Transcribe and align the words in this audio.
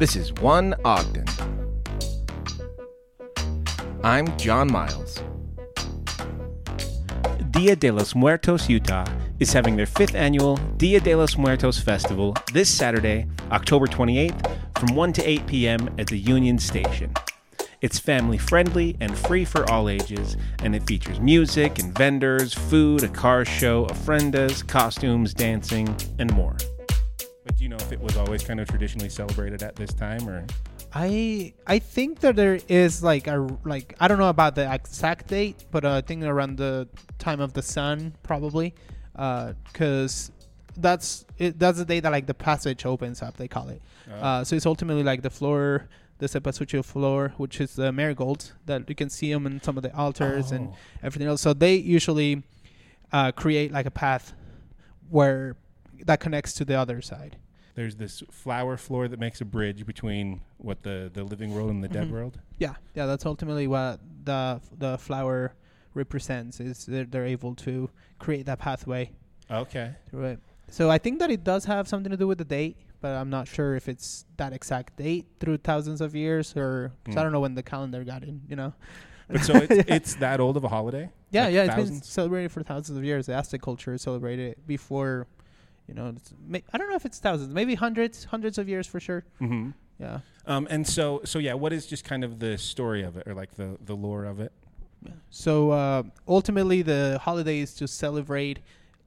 This 0.00 0.16
is 0.16 0.32
One 0.40 0.74
Ogden. 0.82 1.26
I'm 4.02 4.34
John 4.38 4.72
Miles. 4.72 5.22
Dia 7.50 7.76
de 7.76 7.90
los 7.90 8.14
Muertos 8.14 8.66
Utah 8.70 9.04
is 9.40 9.52
having 9.52 9.76
their 9.76 9.84
fifth 9.84 10.14
annual 10.14 10.56
Dia 10.78 11.00
de 11.00 11.14
los 11.14 11.36
Muertos 11.36 11.78
Festival 11.78 12.34
this 12.54 12.70
Saturday, 12.70 13.26
October 13.50 13.86
28th, 13.86 14.50
from 14.78 14.96
1 14.96 15.12
to 15.12 15.22
8 15.22 15.46
p.m. 15.46 15.94
at 15.98 16.06
the 16.06 16.18
Union 16.18 16.58
Station. 16.58 17.12
It's 17.82 17.98
family 17.98 18.38
friendly 18.38 18.96
and 19.00 19.14
free 19.14 19.44
for 19.44 19.70
all 19.70 19.90
ages, 19.90 20.38
and 20.62 20.74
it 20.74 20.84
features 20.84 21.20
music 21.20 21.78
and 21.78 21.94
vendors, 21.94 22.54
food, 22.54 23.04
a 23.04 23.08
car 23.08 23.44
show, 23.44 23.84
ofrendas, 23.84 24.66
costumes, 24.66 25.34
dancing, 25.34 25.94
and 26.18 26.32
more. 26.32 26.56
Always 28.20 28.44
kind 28.44 28.60
of 28.60 28.68
traditionally 28.68 29.08
celebrated 29.08 29.62
at 29.62 29.74
this 29.76 29.92
time, 29.92 30.28
or 30.28 30.44
I 30.92 31.52
I 31.66 31.78
think 31.78 32.20
that 32.20 32.36
there 32.36 32.60
is 32.68 33.02
like 33.02 33.26
a 33.26 33.48
like 33.64 33.94
I 33.98 34.06
don't 34.08 34.18
know 34.18 34.28
about 34.28 34.54
the 34.54 34.72
exact 34.72 35.26
date, 35.28 35.64
but 35.70 35.84
uh, 35.84 35.94
I 35.96 36.00
think 36.02 36.22
around 36.24 36.56
the 36.58 36.86
time 37.18 37.40
of 37.40 37.54
the 37.54 37.62
sun 37.62 38.14
probably, 38.22 38.74
because 39.14 40.30
that's 40.76 41.24
it, 41.38 41.58
that's 41.58 41.78
the 41.78 41.84
day 41.84 41.98
that 42.00 42.12
like 42.12 42.26
the 42.26 42.34
passage 42.34 42.84
opens 42.86 43.22
up. 43.22 43.36
They 43.36 43.48
call 43.48 43.68
it. 43.70 43.82
Uh, 44.12 44.44
so 44.44 44.54
it's 44.54 44.66
ultimately 44.66 45.02
like 45.02 45.22
the 45.22 45.30
floor, 45.30 45.88
the 46.18 46.26
Cempasuchil 46.26 46.84
floor, 46.84 47.32
which 47.36 47.60
is 47.60 47.74
the 47.74 47.90
marigolds 47.90 48.52
that 48.66 48.88
you 48.88 48.94
can 48.94 49.08
see 49.08 49.32
them 49.32 49.46
in 49.46 49.62
some 49.62 49.76
of 49.76 49.82
the 49.82 49.96
altars 49.96 50.52
and 50.52 50.68
Oh. 50.68 50.76
everything 51.02 51.26
else. 51.26 51.40
So 51.40 51.52
they 51.54 51.74
usually 51.76 52.42
uh, 53.12 53.32
create 53.32 53.72
like 53.72 53.86
a 53.86 53.90
path 53.90 54.34
where 55.08 55.56
that 56.04 56.20
connects 56.20 56.52
to 56.54 56.64
the 56.64 56.74
other 56.74 57.00
side. 57.02 57.36
There's 57.80 57.96
this 57.96 58.22
flower 58.30 58.76
floor 58.76 59.08
that 59.08 59.18
makes 59.18 59.40
a 59.40 59.44
bridge 59.46 59.86
between 59.86 60.42
what 60.58 60.82
the 60.82 61.10
the 61.14 61.24
living 61.24 61.54
world 61.54 61.70
and 61.70 61.82
the 61.82 61.88
dead 61.88 62.06
Mhm. 62.08 62.12
world? 62.12 62.38
Yeah, 62.58 62.74
yeah, 62.94 63.06
that's 63.06 63.24
ultimately 63.24 63.66
what 63.66 64.00
the 64.24 64.60
the 64.78 64.98
flower 64.98 65.54
represents. 65.94 66.60
Is 66.60 66.84
they're, 66.84 67.04
they're 67.12 67.24
able 67.38 67.54
to 67.66 67.88
create 68.18 68.44
that 68.46 68.58
pathway 68.58 69.12
Okay. 69.50 69.88
through 70.10 70.24
it. 70.32 70.38
So 70.68 70.90
I 70.90 70.98
think 70.98 71.18
that 71.20 71.30
it 71.30 71.42
does 71.42 71.64
have 71.64 71.88
something 71.88 72.10
to 72.10 72.16
do 72.18 72.28
with 72.28 72.38
the 72.38 72.44
date, 72.44 72.76
but 73.00 73.12
I'm 73.20 73.30
not 73.30 73.48
sure 73.48 73.74
if 73.76 73.88
it's 73.88 74.26
that 74.36 74.52
exact 74.52 74.96
date 74.96 75.24
through 75.40 75.56
thousands 75.70 76.00
of 76.02 76.14
years, 76.14 76.54
or 76.56 76.92
'cause 77.04 77.16
I 77.16 77.22
don't 77.22 77.32
know 77.32 77.40
when 77.40 77.54
the 77.54 77.62
calendar 77.62 78.04
got 78.04 78.22
in. 78.24 78.42
You 78.46 78.56
know. 78.56 78.72
But 79.28 79.42
so 79.42 79.54
it's, 79.64 79.78
it's 79.96 80.14
that 80.16 80.38
old 80.38 80.56
of 80.58 80.64
a 80.64 80.68
holiday? 80.68 81.08
Yeah, 81.30 81.44
Like 81.44 81.54
yeah, 81.54 81.62
it's 81.64 81.90
been 81.90 82.02
celebrated 82.02 82.50
for 82.52 82.62
thousands 82.62 82.98
of 82.98 83.04
years. 83.04 83.24
The 83.26 83.34
Aztec 83.34 83.62
culture 83.62 83.96
celebrated 83.96 84.46
it 84.52 84.66
before. 84.66 85.26
You 85.90 85.94
know, 85.98 86.06
it's, 86.16 86.32
I 86.72 86.78
don't 86.78 86.88
know 86.90 86.96
if 87.02 87.04
it's 87.10 87.18
thousands, 87.18 87.52
maybe 87.60 87.74
hundreds, 87.86 88.16
hundreds 88.34 88.56
of 88.58 88.68
years 88.72 88.86
for 88.92 89.00
sure. 89.08 89.22
Mm-hmm. 89.40 89.70
Yeah. 90.04 90.20
Um, 90.52 90.64
and 90.70 90.86
so, 90.86 91.20
so 91.24 91.38
yeah, 91.46 91.54
what 91.62 91.72
is 91.72 91.82
just 91.92 92.04
kind 92.04 92.22
of 92.24 92.38
the 92.44 92.56
story 92.58 93.02
of 93.08 93.12
it, 93.18 93.24
or 93.28 93.34
like 93.34 93.52
the 93.60 93.68
the 93.90 93.96
lore 94.06 94.24
of 94.32 94.36
it? 94.46 94.52
So 95.30 95.52
uh, 95.82 96.02
ultimately, 96.28 96.82
the 96.82 97.18
holiday 97.28 97.58
is 97.60 97.74
to 97.80 97.88
celebrate 97.88 98.58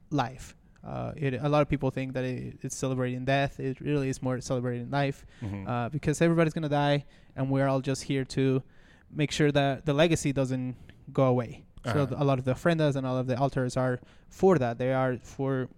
life. 0.10 0.56
Uh, 0.86 1.14
it, 1.16 1.34
a 1.36 1.48
lot 1.48 1.62
of 1.62 1.70
people 1.70 1.90
think 1.92 2.14
that 2.14 2.26
it, 2.26 2.58
it's 2.62 2.76
celebrating 2.76 3.24
death. 3.26 3.60
It 3.60 3.80
really 3.80 4.10
is 4.10 4.22
more 4.22 4.42
celebrating 4.42 4.90
life 4.92 5.26
Mm-hmm. 5.42 5.68
uh, 5.68 5.90
because 5.90 6.22
everybody's 6.22 6.54
gonna 6.54 6.70
die, 6.88 7.06
and 7.36 7.50
we're 7.50 7.68
all 7.68 7.82
just 7.82 8.04
here 8.04 8.26
to 8.38 8.62
make 9.22 9.32
sure 9.32 9.52
that 9.52 9.86
the 9.86 9.94
legacy 9.94 10.32
doesn't 10.34 10.76
go 11.14 11.26
away. 11.36 11.64
So 11.86 11.92
Uh-huh. 12.04 12.16
a 12.24 12.26
lot 12.30 12.38
of 12.40 12.46
the 12.46 12.54
ofrendas 12.54 12.96
and 12.96 13.06
all 13.08 13.18
of 13.18 13.28
the 13.28 13.38
altars 13.38 13.76
are 13.78 14.00
for 14.30 14.58
that. 14.64 14.78
They 14.78 14.94
are 14.94 15.18
for 15.36 15.70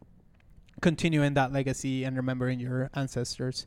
continuing 0.82 1.34
that 1.36 1.52
legacy 1.52 2.04
and 2.04 2.16
remembering 2.16 2.60
your 2.60 2.90
ancestors. 2.94 3.66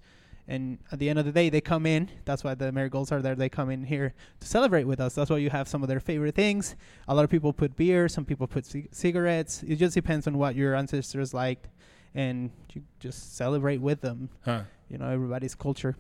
And 0.51 0.79
at 0.91 0.99
the 0.99 1.11
end 1.11 1.19
of 1.19 1.27
the 1.27 1.33
day, 1.33 1.51
they 1.51 1.61
come 1.61 1.85
in. 1.85 2.09
That's 2.25 2.43
why 2.43 2.55
the 2.55 2.73
marigolds 2.73 3.13
are 3.13 3.21
there. 3.21 3.35
They 3.35 3.51
come 3.51 3.71
in 3.71 3.85
here 3.85 4.15
to 4.41 4.47
celebrate 4.47 4.85
with 4.85 4.99
us. 4.99 5.15
That's 5.15 5.29
why 5.31 5.37
you 5.39 5.51
have 5.51 5.69
some 5.69 5.83
of 5.83 5.89
their 5.89 6.01
favorite 6.01 6.35
things. 6.35 6.75
A 7.07 7.15
lot 7.15 7.25
of 7.25 7.31
people 7.31 7.53
put 7.53 7.77
beer. 7.77 8.09
Some 8.09 8.25
people 8.25 8.47
put 8.47 8.65
c- 8.65 8.89
cigarettes. 8.91 9.63
It 9.63 9.77
just 9.77 9.95
depends 9.95 10.27
on 10.27 10.39
what 10.39 10.55
your 10.55 10.75
ancestors 10.75 11.35
liked, 11.35 11.69
and 12.15 12.51
you 12.73 12.83
just 12.99 13.37
celebrate 13.37 13.83
with 13.83 14.01
them. 14.01 14.31
Huh. 14.43 14.63
You 14.89 14.97
know, 14.97 15.11
everybody's 15.11 15.55
culture. 15.55 15.97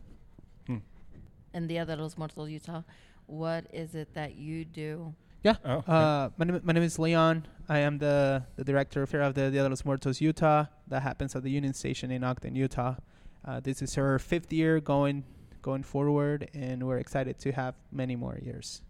in 1.54 1.66
Dia 1.66 1.84
de 1.84 1.96
los 1.96 2.16
Muertos, 2.16 2.48
Utah, 2.48 2.82
what 3.26 3.66
is 3.72 3.94
it 3.94 4.14
that 4.14 4.36
you 4.36 4.64
do? 4.64 5.14
Yeah. 5.42 5.54
Oh. 5.64 5.74
okay. 5.76 5.92
Uh, 5.92 6.30
my, 6.36 6.44
name, 6.44 6.60
my 6.64 6.72
name 6.72 6.82
is 6.82 6.98
Leon. 6.98 7.46
I 7.68 7.78
am 7.78 7.98
the, 7.98 8.44
the 8.56 8.64
director 8.64 9.02
of 9.02 9.10
here 9.10 9.22
of 9.22 9.34
the 9.34 9.50
Dia 9.50 9.62
de 9.62 9.68
los 9.68 9.84
Muertos 9.84 10.20
Utah. 10.20 10.66
That 10.88 11.02
happens 11.02 11.36
at 11.36 11.42
the 11.42 11.50
Union 11.50 11.74
Station 11.74 12.10
in 12.10 12.24
Ogden, 12.24 12.56
Utah. 12.56 12.96
Uh, 13.44 13.60
this 13.60 13.82
is 13.82 13.94
her 13.94 14.18
fifth 14.18 14.52
year 14.52 14.80
going 14.80 15.24
going 15.62 15.82
forward, 15.82 16.48
and 16.54 16.86
we're 16.86 16.98
excited 16.98 17.38
to 17.40 17.52
have 17.52 17.74
many 17.92 18.16
more 18.16 18.38
years. 18.42 18.82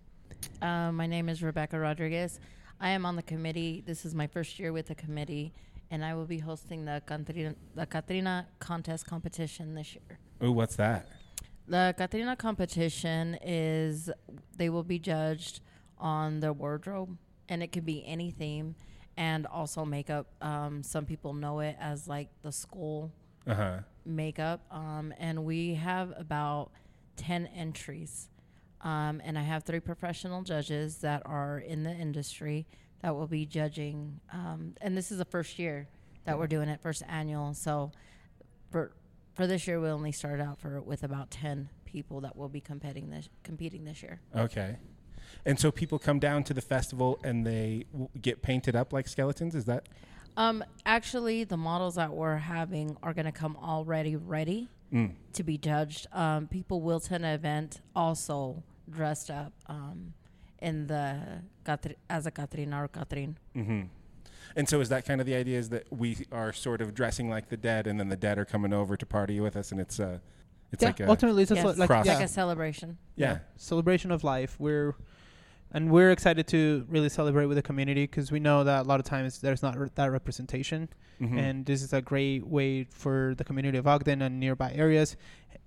Uh, 0.62 0.92
my 0.92 1.06
name 1.06 1.28
is 1.28 1.42
Rebecca 1.42 1.78
Rodriguez. 1.78 2.40
I 2.80 2.90
am 2.90 3.04
on 3.04 3.16
the 3.16 3.22
committee. 3.22 3.82
This 3.84 4.04
is 4.04 4.14
my 4.14 4.26
first 4.26 4.58
year 4.58 4.72
with 4.72 4.86
the 4.86 4.94
committee, 4.94 5.52
and 5.90 6.04
I 6.04 6.14
will 6.14 6.26
be 6.26 6.38
hosting 6.38 6.84
the 6.84 7.02
Catrina, 7.06 7.54
the 7.74 7.86
Catrina 7.86 8.46
contest 8.60 9.06
competition 9.06 9.74
this 9.74 9.94
year. 9.94 10.18
Ooh, 10.42 10.52
what's 10.52 10.76
that? 10.76 11.08
The 11.66 11.94
Catrina 11.98 12.36
competition 12.36 13.38
is 13.42 14.10
they 14.56 14.68
will 14.70 14.84
be 14.84 14.98
judged 14.98 15.60
on 16.00 16.40
their 16.40 16.52
wardrobe, 16.52 17.16
and 17.48 17.62
it 17.62 17.68
could 17.72 17.84
be 17.86 18.04
any 18.06 18.30
theme, 18.30 18.74
and 19.16 19.46
also 19.46 19.84
makeup. 19.84 20.26
Um, 20.40 20.82
some 20.82 21.04
people 21.06 21.32
know 21.34 21.60
it 21.60 21.76
as 21.80 22.06
like 22.08 22.28
the 22.42 22.52
school 22.52 23.12
Uh 23.46 23.54
huh. 23.54 23.78
makeup, 24.04 24.60
um, 24.70 25.12
and 25.18 25.44
we 25.44 25.74
have 25.74 26.12
about 26.16 26.70
10 27.16 27.46
entries. 27.46 28.28
Um, 28.80 29.20
and 29.24 29.36
I 29.36 29.42
have 29.42 29.64
three 29.64 29.80
professional 29.80 30.42
judges 30.42 30.98
that 30.98 31.22
are 31.26 31.58
in 31.58 31.82
the 31.82 31.90
industry 31.92 32.64
that 33.02 33.14
will 33.16 33.26
be 33.26 33.44
judging. 33.44 34.20
Um, 34.32 34.74
and 34.80 34.96
this 34.96 35.10
is 35.10 35.18
the 35.18 35.24
first 35.24 35.58
year 35.58 35.88
that 36.24 36.38
we're 36.38 36.46
doing 36.46 36.68
it, 36.68 36.80
first 36.80 37.02
annual. 37.08 37.54
So 37.54 37.90
for 38.70 38.92
for 39.34 39.46
this 39.48 39.66
year, 39.66 39.80
we 39.80 39.88
only 39.88 40.12
started 40.12 40.42
out 40.42 40.58
for 40.58 40.80
with 40.80 41.02
about 41.04 41.30
10 41.30 41.68
people 41.86 42.20
that 42.20 42.36
will 42.36 42.48
be 42.48 42.60
competing 42.60 43.10
this 43.10 43.28
competing 43.42 43.84
this 43.84 44.00
year. 44.02 44.20
Okay. 44.36 44.76
And 45.44 45.58
so 45.58 45.70
people 45.70 45.98
come 45.98 46.18
down 46.18 46.44
to 46.44 46.54
the 46.54 46.60
festival 46.60 47.18
and 47.24 47.46
they 47.46 47.84
w- 47.92 48.08
get 48.20 48.42
painted 48.42 48.74
up 48.76 48.92
like 48.92 49.08
skeletons. 49.08 49.54
Is 49.54 49.64
that? 49.66 49.88
Um, 50.36 50.62
actually, 50.86 51.44
the 51.44 51.56
models 51.56 51.96
that 51.96 52.12
we're 52.12 52.36
having 52.36 52.96
are 53.02 53.12
going 53.14 53.26
to 53.26 53.32
come 53.32 53.56
already 53.56 54.16
ready. 54.16 54.68
Mm. 54.90 55.12
to 55.34 55.42
be 55.42 55.58
judged. 55.58 56.06
Um, 56.14 56.46
people 56.46 56.80
will 56.80 56.96
attend 56.96 57.22
an 57.26 57.34
event 57.34 57.82
also 57.94 58.62
dressed 58.88 59.30
up 59.30 59.52
um, 59.66 60.14
in 60.62 60.86
the 60.86 61.42
Catri- 61.66 61.96
as 62.08 62.24
a 62.24 62.30
Catrina 62.30 62.84
or 62.84 62.88
Catrin. 62.88 63.34
Mm-hmm. 63.54 63.82
And 64.56 64.66
so 64.66 64.80
is 64.80 64.88
that 64.88 65.04
kind 65.04 65.20
of 65.20 65.26
the 65.26 65.34
idea? 65.34 65.58
Is 65.58 65.68
that 65.68 65.92
we 65.92 66.24
are 66.32 66.54
sort 66.54 66.80
of 66.80 66.94
dressing 66.94 67.28
like 67.28 67.50
the 67.50 67.56
dead, 67.58 67.86
and 67.86 68.00
then 68.00 68.08
the 68.08 68.16
dead 68.16 68.38
are 68.38 68.46
coming 68.46 68.72
over 68.72 68.96
to 68.96 69.04
party 69.04 69.40
with 69.40 69.56
us, 69.56 69.72
and 69.72 69.78
it's 69.78 70.00
uh, 70.00 70.20
it's 70.72 70.82
yeah, 70.82 70.88
like 70.88 71.00
a 71.00 71.08
ultimately, 71.10 71.42
it's 71.42 71.50
just 71.50 71.62
Yes. 71.62 71.76
like 71.76 71.90
yeah, 71.90 72.14
Like 72.14 72.24
a 72.24 72.28
celebration. 72.28 72.96
yeah. 73.14 73.40
celebration 73.56 74.10
of 74.10 74.24
life. 74.24 74.56
We're 74.58 74.94
and 75.72 75.90
we're 75.90 76.10
excited 76.10 76.46
to 76.48 76.84
really 76.88 77.08
celebrate 77.08 77.46
with 77.46 77.56
the 77.56 77.62
community 77.62 78.04
because 78.04 78.32
we 78.32 78.40
know 78.40 78.64
that 78.64 78.86
a 78.86 78.88
lot 78.88 79.00
of 79.00 79.06
times 79.06 79.40
there's 79.40 79.62
not 79.62 79.76
re- 79.78 79.88
that 79.94 80.10
representation. 80.10 80.88
Mhm. 81.20 81.36
and 81.36 81.66
this 81.66 81.82
is 81.82 81.92
a 81.92 82.00
great 82.00 82.46
way 82.46 82.84
for 82.84 83.34
the 83.36 83.42
community 83.42 83.76
of 83.76 83.88
Ogden 83.88 84.22
and 84.22 84.38
nearby 84.38 84.70
areas. 84.72 85.16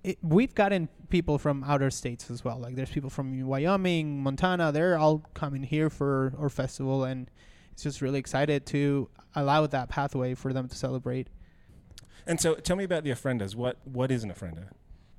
It, 0.02 0.16
we've 0.22 0.54
gotten 0.54 0.88
people 1.10 1.36
from 1.36 1.62
outer 1.64 1.90
states 1.90 2.30
as 2.30 2.42
well. 2.42 2.58
Like 2.58 2.74
there's 2.74 2.88
people 2.88 3.10
from 3.10 3.38
Wyoming, 3.46 4.22
Montana. 4.22 4.72
They're 4.72 4.96
all 4.96 5.18
coming 5.34 5.62
here 5.62 5.90
for 5.90 6.32
our 6.38 6.48
festival, 6.48 7.04
and 7.04 7.30
it's 7.70 7.82
just 7.82 8.00
really 8.00 8.18
excited 8.18 8.64
to 8.66 9.10
allow 9.34 9.66
that 9.66 9.90
pathway 9.90 10.34
for 10.34 10.54
them 10.54 10.68
to 10.68 10.74
celebrate. 10.74 11.28
And 12.26 12.40
so, 12.40 12.54
tell 12.54 12.76
me 12.76 12.84
about 12.84 13.04
the 13.04 13.10
ofrendas. 13.10 13.54
What 13.54 13.76
what 13.84 14.10
is 14.10 14.24
an 14.24 14.30
ofrenda? 14.32 14.68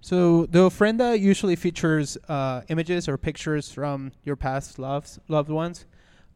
So 0.04 0.46
the 0.48 0.60
ofrenda 0.70 1.18
usually 1.18 1.56
features 1.56 2.18
uh, 2.28 2.62
images 2.68 3.08
or 3.08 3.18
pictures 3.18 3.72
from 3.72 4.12
your 4.26 4.36
past 4.36 4.78
loves, 4.78 5.18
loved 5.30 5.50
ones, 5.50 5.86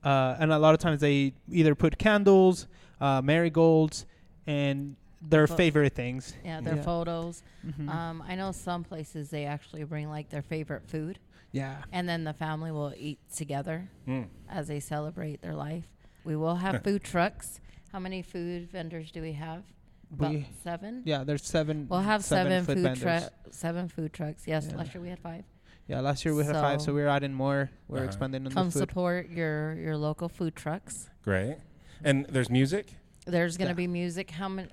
uh, 0.06 0.38
and 0.40 0.54
a 0.54 0.58
lot 0.58 0.74
of 0.74 0.80
times 0.80 1.02
they 1.02 1.34
either 1.52 1.76
put 1.76 1.98
candles, 1.98 2.68
uh, 3.02 3.22
marigolds, 3.22 4.06
and 4.48 4.96
their 5.22 5.48
Pho- 5.48 5.58
favorite 5.58 5.94
things. 5.94 6.34
Yeah, 6.46 6.62
their 6.62 6.78
Yeah. 6.78 6.82
photos. 6.82 7.44
Mhm. 7.66 7.90
Um, 7.90 8.24
I 8.26 8.36
know 8.36 8.54
some 8.54 8.86
places 8.86 9.32
they 9.32 9.44
actually 9.44 9.84
bring 9.84 10.08
like 10.10 10.30
their 10.30 10.42
favorite 10.44 10.88
food, 10.88 11.20
yeah. 11.52 11.84
and 11.92 12.08
then 12.08 12.24
the 12.24 12.32
family 12.34 12.72
will 12.72 12.94
eat 12.96 13.20
together 13.36 13.90
Mm. 14.08 14.28
as 14.48 14.70
they 14.70 14.80
celebrate 14.80 15.42
their 15.42 15.56
life. 15.56 15.90
We 16.24 16.38
will 16.38 16.56
have 16.56 16.84
food 16.84 17.04
trucks. 17.04 17.60
How 17.92 18.00
many 18.00 18.22
food 18.22 18.70
vendors 18.72 19.12
do 19.12 19.22
we 19.22 19.34
have? 19.34 19.64
About 20.12 20.32
We- 20.32 20.48
seven. 20.64 21.02
Yeah, 21.06 21.24
there's 21.24 21.44
seven. 21.44 21.88
We'll 21.90 22.00
have 22.00 22.24
seven, 22.24 22.64
food, 22.64 22.96
trucks. 22.96 23.30
Seven 23.52 23.88
food 23.90 24.14
trucks. 24.14 24.48
Yes, 24.48 24.68
Yeah. 24.70 24.78
last 24.78 24.94
year 24.94 25.02
we 25.02 25.10
had 25.10 25.20
five. 25.20 25.44
Yeah, 25.88 26.00
last 26.02 26.24
year 26.26 26.34
we 26.36 26.44
had 26.46 26.56
five, 26.56 26.82
so 26.82 26.88
So- 26.88 26.94
we're 26.94 27.08
adding 27.08 27.34
more. 27.34 27.70
We're 27.88 27.98
Uh-huh. 27.98 28.06
expanding 28.08 28.46
on 28.46 28.52
Come 28.52 28.68
the 28.68 28.72
food. 28.74 28.80
support 28.80 29.30
your 29.30 29.74
your 29.76 29.98
local 29.98 30.30
food 30.30 30.56
trucks. 30.56 31.10
Great. 31.24 31.58
And 32.04 32.26
there's 32.28 32.50
music. 32.50 32.96
There's 33.26 33.58
gonna 33.58 33.72
Yeah. 33.72 33.76
be 33.76 33.88
music. 33.88 34.32
How 34.32 34.48
many? 34.50 34.70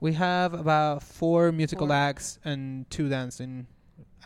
We 0.00 0.12
have 0.14 0.52
about 0.52 1.02
four 1.02 1.52
musical 1.52 1.86
Four. 1.86 1.96
acts 1.96 2.38
and 2.44 2.88
two 2.90 3.08
dancing 3.08 3.66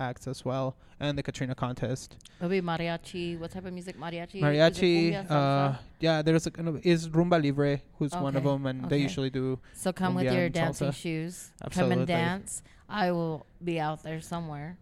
acts 0.00 0.26
as 0.26 0.44
well, 0.44 0.76
and 0.98 1.16
the 1.16 1.22
Catrina 1.22 1.54
contest. 1.54 2.16
It'll 2.38 2.48
be 2.48 2.60
mariachi. 2.60 3.38
What 3.38 3.52
type 3.52 3.66
of 3.66 3.72
music? 3.72 3.98
Mariachi. 3.98 4.40
Mariachi, 4.40 5.12
cumbia, 5.12 5.30
uh, 5.30 5.76
yeah, 6.00 6.22
there's 6.22 6.46
a 6.46 6.50
kind 6.50 6.68
of 6.68 6.84
is 6.84 7.08
Rumba 7.08 7.40
Libre, 7.40 7.80
who's 7.98 8.12
one 8.12 8.34
of 8.34 8.42
them, 8.44 8.66
and 8.66 8.88
they 8.88 8.98
usually 8.98 9.30
do. 9.30 9.58
so 9.74 9.92
come 9.92 10.14
with 10.14 10.32
your 10.32 10.48
dancing 10.48 10.88
salsa. 10.88 10.94
shoes. 10.94 11.50
Come 11.70 11.92
and 11.92 12.06
dance. 12.06 12.62
I 12.88 13.12
will 13.12 13.46
be 13.62 13.78
out 13.78 14.02
there 14.02 14.20
somewhere. 14.20 14.78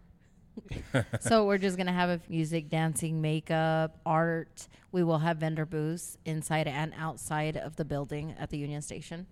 so 1.20 1.44
we're 1.46 1.58
just 1.58 1.76
gonna 1.76 1.92
have 1.92 2.08
a 2.08 2.20
music, 2.28 2.68
dancing, 2.68 3.20
makeup, 3.20 3.98
art. 4.06 4.68
We 4.90 5.04
will 5.04 5.18
have 5.18 5.36
vendor 5.38 5.66
booths 5.66 6.16
inside 6.24 6.66
and 6.66 6.94
outside 6.96 7.56
of 7.56 7.76
the 7.76 7.84
building 7.84 8.34
at 8.38 8.50
the 8.50 8.58
Union 8.58 8.80
Station. 8.82 9.26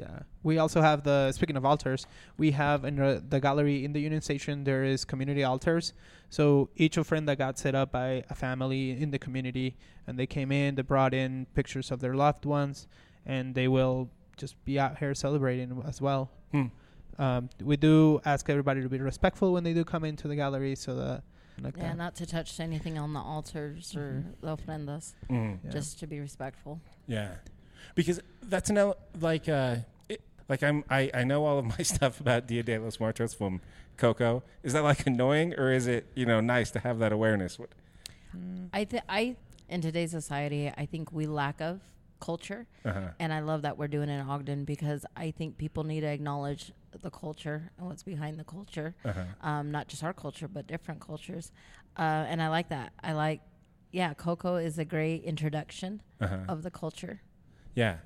Yeah, 0.00 0.20
we 0.42 0.58
also 0.58 0.80
have 0.80 1.02
the. 1.02 1.32
Speaking 1.32 1.56
of 1.56 1.64
altars, 1.64 2.06
we 2.36 2.52
have 2.52 2.84
in 2.84 2.96
the, 2.96 3.22
the 3.28 3.40
gallery 3.40 3.84
in 3.84 3.92
the 3.92 4.00
Union 4.00 4.20
Station 4.22 4.64
there 4.64 4.84
is 4.84 5.04
community 5.04 5.42
altars. 5.44 5.92
So 6.30 6.68
each 6.76 6.96
friend 6.96 7.28
that 7.28 7.38
got 7.38 7.58
set 7.58 7.74
up 7.74 7.92
by 7.92 8.24
a 8.30 8.34
family 8.34 8.90
in 8.90 9.10
the 9.10 9.18
community, 9.18 9.76
and 10.06 10.18
they 10.18 10.26
came 10.26 10.52
in, 10.52 10.74
they 10.74 10.82
brought 10.82 11.14
in 11.14 11.46
pictures 11.54 11.90
of 11.90 12.00
their 12.00 12.14
loved 12.14 12.44
ones, 12.44 12.86
and 13.26 13.54
they 13.54 13.66
will 13.68 14.10
just 14.36 14.62
be 14.64 14.78
out 14.78 14.98
here 14.98 15.14
celebrating 15.14 15.82
as 15.86 16.00
well. 16.00 16.30
Hmm. 16.52 16.66
Um, 17.18 17.48
we 17.60 17.76
do 17.76 18.20
ask 18.24 18.48
everybody 18.48 18.80
to 18.82 18.88
be 18.88 19.00
respectful 19.00 19.52
when 19.52 19.64
they 19.64 19.74
do 19.74 19.84
come 19.84 20.04
into 20.04 20.28
the 20.28 20.36
gallery, 20.36 20.76
so 20.76 20.94
that 20.94 21.22
like 21.60 21.76
Yeah, 21.76 21.88
that. 21.88 21.96
not 21.96 22.14
to 22.16 22.26
touch 22.26 22.60
anything 22.60 22.98
on 22.98 23.12
the 23.12 23.20
altars 23.20 23.96
or 23.96 24.24
the 24.40 24.56
ofrendas. 24.56 25.14
Mm. 25.28 25.58
Yeah. 25.64 25.70
Just 25.70 25.98
to 25.98 26.06
be 26.06 26.20
respectful. 26.20 26.80
Yeah, 27.08 27.32
because 27.94 28.20
that's 28.42 28.70
an 28.70 28.92
like 29.20 29.48
uh, 29.48 29.76
it, 30.08 30.20
like 30.48 30.62
I'm 30.62 30.84
I, 30.90 31.10
I 31.14 31.24
know 31.24 31.44
all 31.44 31.58
of 31.58 31.64
my 31.64 31.82
stuff 31.82 32.20
about 32.20 32.46
Dia 32.46 32.62
de 32.62 32.78
los 32.78 32.98
Muertos 33.00 33.34
from 33.34 33.60
Coco. 33.96 34.42
Is 34.62 34.72
that 34.72 34.82
like 34.84 35.06
annoying 35.06 35.54
or 35.54 35.72
is 35.72 35.86
it 35.86 36.06
you 36.14 36.26
know 36.26 36.40
nice 36.40 36.70
to 36.72 36.80
have 36.80 36.98
that 37.00 37.12
awareness? 37.12 37.58
What? 37.58 37.70
I 38.72 38.84
think 38.84 39.02
I 39.08 39.36
in 39.68 39.80
today's 39.80 40.10
society, 40.10 40.72
I 40.76 40.86
think 40.86 41.12
we 41.12 41.26
lack 41.26 41.60
of 41.60 41.80
culture, 42.20 42.66
Uh-huh. 42.84 43.10
and 43.20 43.32
I 43.32 43.40
love 43.40 43.62
that 43.62 43.78
we're 43.78 43.86
doing 43.88 44.08
it 44.08 44.18
in 44.20 44.28
Ogden 44.28 44.64
because 44.64 45.04
I 45.16 45.30
think 45.30 45.56
people 45.56 45.84
need 45.84 46.00
to 46.00 46.06
acknowledge 46.08 46.72
the 47.02 47.10
culture 47.10 47.70
and 47.78 47.86
what's 47.86 48.02
behind 48.02 48.38
the 48.40 48.44
culture, 48.44 48.94
Uh-huh. 49.04 49.20
um, 49.42 49.70
not 49.70 49.88
just 49.88 50.02
our 50.02 50.12
culture 50.12 50.48
but 50.48 50.66
different 50.66 51.00
cultures, 51.00 51.52
uh, 51.98 52.02
and 52.28 52.40
I 52.42 52.48
like 52.48 52.70
that. 52.70 52.92
I 53.02 53.12
like, 53.12 53.40
yeah, 53.92 54.14
Coco 54.14 54.56
is 54.56 54.78
a 54.78 54.84
great 54.84 55.22
introduction 55.24 56.02
Uh-huh. 56.20 56.38
of 56.48 56.62
the 56.62 56.70
culture. 56.70 57.20
Yeah. 57.78 57.96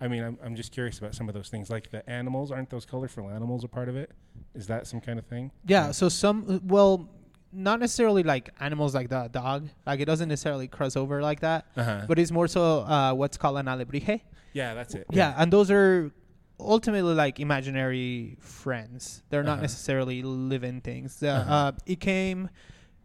I 0.00 0.08
mean, 0.08 0.22
I'm, 0.26 0.38
I'm 0.44 0.54
just 0.56 0.72
curious 0.72 0.98
about 0.98 1.14
some 1.14 1.28
of 1.28 1.34
those 1.34 1.48
things. 1.50 1.68
Like 1.68 1.90
the 1.90 2.08
animals, 2.08 2.50
aren't 2.50 2.70
those 2.70 2.86
colorful 2.86 3.28
animals 3.28 3.64
a 3.64 3.68
part 3.68 3.88
of 3.90 3.96
it? 3.96 4.10
Is 4.54 4.66
that 4.68 4.86
some 4.86 5.00
kind 5.00 5.18
of 5.18 5.26
thing? 5.26 5.50
Yeah, 5.66 5.90
so 5.90 6.08
some 6.08 6.60
well, 6.66 7.08
not 7.52 7.80
necessarily 7.80 8.22
like 8.22 8.50
animals 8.60 8.94
like 8.94 9.08
the 9.10 9.28
dog. 9.28 9.68
Like 9.86 10.00
it 10.00 10.06
doesn't 10.06 10.28
necessarily 10.28 10.68
cross 10.68 10.96
over 10.96 11.20
like 11.20 11.40
that, 11.40 11.66
Uh-huh. 11.76 12.04
but 12.08 12.18
it's 12.18 12.30
more 12.30 12.48
so 12.48 12.62
uh, 12.80 13.12
what's 13.12 13.36
called 13.36 13.58
an 13.58 13.66
alebrije. 13.66 14.20
yeah, 14.54 14.72
that's 14.74 14.94
it. 14.94 15.06
Yeah, 15.10 15.34
and 15.36 15.52
those 15.52 15.70
are 15.70 16.12
ultimately 16.60 17.14
like 17.14 17.38
imaginary 17.40 18.36
friends. 18.40 19.22
They're 19.30 19.42
not 19.42 19.54
Uh-huh. 19.54 19.62
necessarily 19.68 20.22
living 20.22 20.80
things. 20.80 21.22
Uh, 21.22 21.26
Uh-huh. 21.28 21.54
uh, 21.54 21.72
it 21.86 22.00
came 22.00 22.48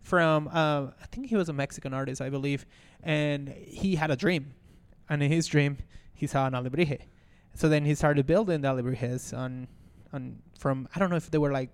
from 0.01 0.47
uh, 0.47 0.91
I 1.03 1.05
think 1.11 1.27
he 1.27 1.35
was 1.35 1.49
a 1.49 1.53
Mexican 1.53 1.93
artist, 1.93 2.21
I 2.21 2.29
believe, 2.29 2.65
and 3.03 3.49
he 3.49 3.95
had 3.95 4.11
a 4.11 4.15
dream, 4.15 4.53
and 5.09 5.21
in 5.23 5.29
his 5.31 5.45
dream 5.47 5.77
he 6.23 6.27
saw 6.33 6.41
an 6.49 6.53
alebrije. 6.59 6.99
So 7.59 7.65
then 7.73 7.83
he 7.89 7.93
started 8.03 8.23
building 8.33 8.59
the 8.63 8.69
alebrijes 8.73 9.23
on 9.43 9.67
on 10.15 10.21
from 10.63 10.75
I 10.93 10.99
don't 10.99 11.09
know 11.13 11.19
if 11.23 11.29
they 11.33 11.41
were 11.45 11.51
like 11.59 11.69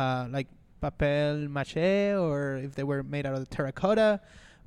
uh, 0.00 0.26
like 0.36 0.48
papel 0.82 1.48
mache 1.56 2.16
or 2.26 2.56
if 2.66 2.72
they 2.78 2.86
were 2.90 3.02
made 3.14 3.24
out 3.28 3.34
of 3.40 3.42
terracotta, 3.56 4.10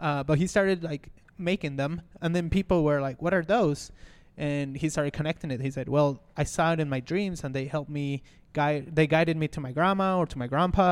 uh, 0.08 0.22
but 0.28 0.36
he 0.42 0.46
started 0.56 0.78
like 0.92 1.04
making 1.50 1.74
them, 1.81 1.94
and 2.24 2.30
then 2.36 2.46
people 2.58 2.80
were 2.90 3.02
like, 3.08 3.18
"What 3.25 3.34
are 3.38 3.46
those?" 3.56 3.80
And 4.50 4.68
he 4.81 4.88
started 4.96 5.14
connecting 5.20 5.50
it. 5.56 5.60
He 5.68 5.72
said, 5.78 5.88
"Well, 5.96 6.10
I 6.42 6.44
saw 6.56 6.66
it 6.74 6.80
in 6.80 6.90
my 6.96 7.02
dreams, 7.12 7.38
and 7.44 7.52
they 7.58 7.66
helped 7.75 7.90
me 8.02 8.08
guide. 8.60 8.96
They 8.98 9.08
guided 9.18 9.36
me 9.44 9.48
to 9.56 9.60
my 9.68 9.72
grandma 9.78 10.10
or 10.22 10.25
to 10.34 10.38
my 10.44 10.48
grandpa. 10.54 10.90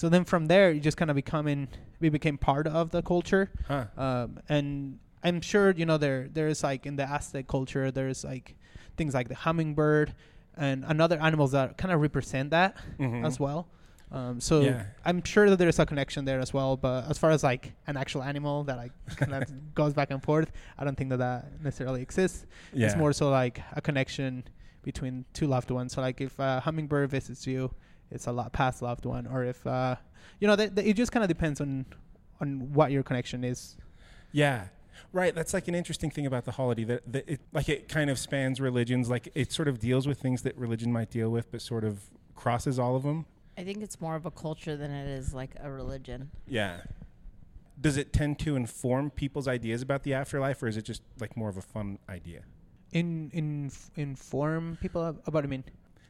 So 0.00 0.04
then 0.14 0.24
from 0.32 0.42
there, 0.52 0.66
you 0.74 0.80
just 0.90 0.96
kind 1.00 1.10
of 1.12 1.16
becoming 1.24 1.68
we 2.02 2.08
became 2.18 2.36
part 2.50 2.66
of 2.80 2.84
the 2.94 3.02
culture, 3.12 3.44
Huh. 3.70 3.84
um, 4.06 4.28
and 4.48 4.98
I'm 5.26 5.40
sure 5.50 5.70
you 5.80 5.86
know 5.90 5.98
there 5.98 6.28
there's 6.32 6.62
like 6.70 6.86
in 6.90 6.94
the 7.00 7.06
Aztec 7.16 7.46
culture 7.56 7.90
there's 7.90 8.20
like 8.32 8.56
things 8.96 9.12
like 9.18 9.28
the 9.28 9.34
hummingbird 9.44 10.08
and 10.56 10.84
another 10.94 11.18
animals 11.28 11.50
that 11.52 11.76
kind 11.80 11.92
of 11.94 12.00
represent 12.00 12.50
that 12.50 12.76
Mhm. 12.98 13.26
as 13.26 13.38
well. 13.38 13.60
Um, 14.18 14.40
so 14.40 14.54
Yeah. 14.60 14.84
I'm 15.04 15.20
sure 15.24 15.50
that 15.50 15.58
there's 15.58 15.78
a 15.80 15.84
connection 15.92 16.24
there 16.24 16.40
as 16.46 16.54
well. 16.54 16.76
But 16.76 17.10
as 17.10 17.18
far 17.18 17.30
as 17.36 17.42
like 17.42 17.72
an 17.90 17.96
actual 17.96 18.22
animal 18.22 18.64
that 18.68 18.76
like 18.84 18.92
that 19.32 19.74
goes 19.74 19.92
back 19.98 20.10
and 20.14 20.22
forth, 20.22 20.50
I 20.78 20.84
don't 20.84 20.96
think 20.96 21.10
that 21.10 21.18
that 21.26 21.60
necessarily 21.60 22.02
exists. 22.02 22.46
Yeah. 22.72 22.86
It's 22.86 22.96
more 22.96 23.12
so 23.12 23.28
like 23.30 23.60
a 23.72 23.80
connection 23.88 24.44
between 24.82 25.24
two 25.32 25.46
loved 25.48 25.70
ones. 25.70 25.92
So 25.94 26.00
like 26.00 26.20
if 26.20 26.38
a 26.38 26.60
hummingbird 26.60 27.10
visits 27.10 27.46
you, 27.46 27.74
it's 28.12 28.26
a 28.28 28.32
lot 28.32 28.52
past 28.52 28.80
loved 28.80 29.04
one, 29.04 29.26
or 29.26 29.42
if 29.44 29.66
uh, 29.66 29.96
you 30.40 30.46
know, 30.48 30.54
th- 30.56 30.72
th- 30.76 30.86
it 30.86 30.94
just 30.94 31.10
kind 31.12 31.24
of 31.24 31.28
depends 31.28 31.60
on 31.60 31.84
on 32.40 32.72
what 32.72 32.92
your 32.92 33.02
connection 33.02 33.42
is. 33.42 33.76
Yeah. 34.32 34.68
Right, 35.12 35.34
that's 35.34 35.54
like 35.54 35.68
an 35.68 35.74
interesting 35.74 36.10
thing 36.10 36.26
about 36.26 36.44
the 36.44 36.52
holiday 36.52 36.84
that, 36.84 37.12
that 37.12 37.28
it 37.28 37.40
like 37.52 37.68
it 37.68 37.88
kind 37.88 38.10
of 38.10 38.18
spans 38.18 38.60
religions. 38.60 39.08
Like 39.08 39.28
it 39.34 39.52
sort 39.52 39.68
of 39.68 39.78
deals 39.78 40.06
with 40.06 40.20
things 40.20 40.42
that 40.42 40.56
religion 40.56 40.92
might 40.92 41.10
deal 41.10 41.30
with, 41.30 41.50
but 41.50 41.62
sort 41.62 41.84
of 41.84 42.10
crosses 42.34 42.78
all 42.78 42.96
of 42.96 43.02
them. 43.02 43.26
I 43.58 43.64
think 43.64 43.82
it's 43.82 44.00
more 44.00 44.14
of 44.14 44.26
a 44.26 44.30
culture 44.30 44.76
than 44.76 44.90
it 44.90 45.08
is 45.08 45.32
like 45.32 45.52
a 45.60 45.70
religion. 45.70 46.30
Yeah. 46.46 46.82
Does 47.80 47.96
it 47.96 48.12
tend 48.12 48.38
to 48.40 48.56
inform 48.56 49.10
people's 49.10 49.48
ideas 49.48 49.82
about 49.82 50.02
the 50.02 50.14
afterlife, 50.14 50.62
or 50.62 50.66
is 50.66 50.76
it 50.76 50.82
just 50.82 51.02
like 51.20 51.36
more 51.36 51.48
of 51.48 51.56
a 51.56 51.62
fun 51.62 51.98
idea? 52.08 52.42
In 52.92 53.30
in 53.32 53.70
inform 53.96 54.78
people 54.80 55.04
ab- 55.04 55.20
about. 55.26 55.44
I 55.44 55.46
mean, 55.46 55.64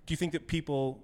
Do 0.06 0.12
you 0.12 0.16
think 0.16 0.32
that 0.32 0.46
people 0.46 1.02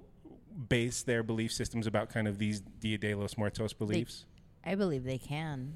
base 0.68 1.02
their 1.02 1.22
belief 1.22 1.52
systems 1.52 1.86
about 1.86 2.10
kind 2.10 2.28
of 2.28 2.38
these 2.38 2.60
Dia 2.60 2.98
de 2.98 3.14
los 3.14 3.36
Muertos 3.36 3.72
beliefs? 3.72 4.26
I 4.64 4.74
believe 4.74 5.04
they 5.04 5.18
can. 5.18 5.74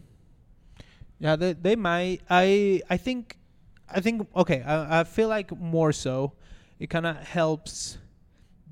Yeah, 1.18 1.36
they 1.36 1.52
they 1.54 1.76
might. 1.76 2.20
I 2.28 2.82
I 2.90 2.96
think, 2.96 3.36
I 3.88 4.00
think. 4.00 4.26
Okay, 4.36 4.62
I 4.62 5.00
I 5.00 5.04
feel 5.04 5.28
like 5.28 5.50
more 5.58 5.92
so, 5.92 6.32
it 6.78 6.90
kind 6.90 7.06
of 7.06 7.16
helps 7.16 7.98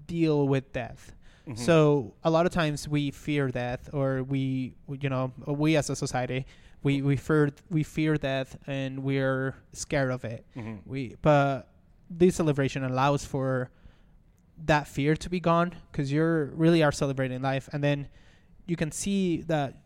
deal 0.06 0.46
with 0.48 0.72
death. 0.72 1.14
Mhm. 1.46 1.58
So 1.58 2.14
a 2.22 2.30
lot 2.30 2.46
of 2.46 2.52
times 2.52 2.88
we 2.88 3.10
fear 3.10 3.48
death, 3.48 3.88
or 3.92 4.22
we, 4.22 4.74
you 4.88 5.08
know, 5.08 5.32
we 5.46 5.76
as 5.76 5.90
a 5.90 5.96
society, 5.96 6.46
we 6.82 7.00
we 7.02 7.16
fear 7.16 7.50
we 7.70 7.82
fear 7.82 8.16
death, 8.16 8.56
and 8.66 9.02
we're 9.02 9.54
scared 9.72 10.10
of 10.10 10.24
it. 10.24 10.44
Mhm. 10.56 10.80
We 10.86 11.16
but 11.22 11.68
this 12.10 12.36
celebration 12.36 12.84
allows 12.84 13.24
for 13.24 13.70
that 14.66 14.86
fear 14.86 15.16
to 15.16 15.28
be 15.30 15.40
gone 15.40 15.72
because 15.90 16.12
you're 16.12 16.46
really 16.56 16.82
are 16.82 16.92
celebrating 16.92 17.40
life, 17.42 17.68
and 17.72 17.82
then 17.82 18.08
you 18.66 18.76
can 18.76 18.90
see 18.92 19.42
that 19.42 19.76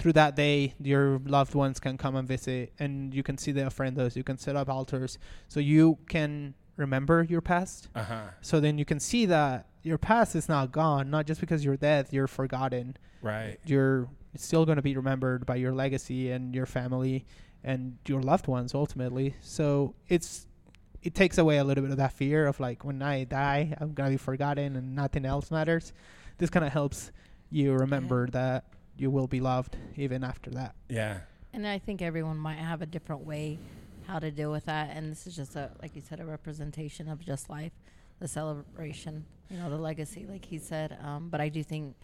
through 0.00 0.14
that 0.14 0.34
day 0.34 0.74
your 0.82 1.20
loved 1.26 1.54
ones 1.54 1.78
can 1.78 1.96
come 1.98 2.16
and 2.16 2.26
visit, 2.26 2.72
and 2.78 3.14
you 3.14 3.22
can 3.22 3.36
see 3.38 3.52
the 3.52 3.60
ofrendas, 3.60 4.16
you 4.16 4.24
can 4.24 4.38
set 4.38 4.56
up 4.56 4.68
altars, 4.68 5.18
so 5.48 5.60
you 5.60 5.98
can 6.08 6.54
remember 6.76 7.22
your 7.28 7.42
past. 7.42 7.88
Uh-huh. 7.94 8.22
So 8.40 8.58
then 8.58 8.78
you 8.78 8.84
can 8.84 8.98
see 8.98 9.26
that 9.26 9.66
your 9.82 9.98
past 9.98 10.34
is 10.34 10.48
not 10.48 10.72
gone, 10.72 11.10
not 11.10 11.26
just 11.26 11.40
because 11.40 11.64
you're 11.64 11.76
dead, 11.76 12.08
you're 12.10 12.26
forgotten. 12.26 12.96
Right. 13.22 13.58
You're 13.66 14.08
still 14.36 14.64
going 14.64 14.76
to 14.76 14.82
be 14.82 14.96
remembered 14.96 15.44
by 15.44 15.56
your 15.56 15.72
legacy 15.72 16.30
and 16.30 16.54
your 16.54 16.66
family 16.66 17.26
and 17.62 17.98
your 18.06 18.22
loved 18.22 18.46
ones 18.46 18.74
ultimately. 18.74 19.34
So 19.42 19.94
it's 20.08 20.46
it 21.02 21.14
takes 21.14 21.38
away 21.38 21.58
a 21.58 21.64
little 21.64 21.82
bit 21.82 21.90
of 21.90 21.96
that 21.98 22.12
fear 22.12 22.46
of 22.46 22.60
like 22.60 22.84
when 22.84 23.02
I 23.02 23.24
die, 23.24 23.74
I'm 23.80 23.92
going 23.92 24.08
to 24.08 24.14
be 24.14 24.18
forgotten 24.18 24.76
and 24.76 24.94
nothing 24.94 25.24
else 25.24 25.50
matters. 25.50 25.92
This 26.38 26.50
kind 26.50 26.64
of 26.64 26.72
helps 26.72 27.10
you 27.50 27.72
remember 27.74 28.28
that 28.28 28.64
you 29.00 29.10
will 29.10 29.26
be 29.26 29.40
loved 29.40 29.76
even 29.96 30.22
after 30.22 30.50
that. 30.50 30.74
Yeah. 30.90 31.20
And 31.54 31.66
I 31.66 31.78
think 31.78 32.02
everyone 32.02 32.36
might 32.36 32.58
have 32.58 32.82
a 32.82 32.86
different 32.86 33.24
way 33.24 33.58
how 34.06 34.18
to 34.18 34.30
deal 34.30 34.52
with 34.52 34.66
that. 34.66 34.90
And 34.94 35.10
this 35.10 35.26
is 35.26 35.34
just 35.34 35.56
a, 35.56 35.70
like 35.80 35.96
you 35.96 36.02
said, 36.06 36.20
a 36.20 36.24
representation 36.26 37.08
of 37.08 37.18
just 37.24 37.48
life, 37.48 37.72
the 38.18 38.28
celebration, 38.28 39.24
you 39.48 39.56
know, 39.56 39.70
the 39.70 39.78
legacy, 39.78 40.26
like 40.28 40.44
he 40.44 40.58
said. 40.58 40.98
Um, 41.02 41.30
but 41.30 41.40
I 41.40 41.48
do 41.48 41.62
think 41.62 41.96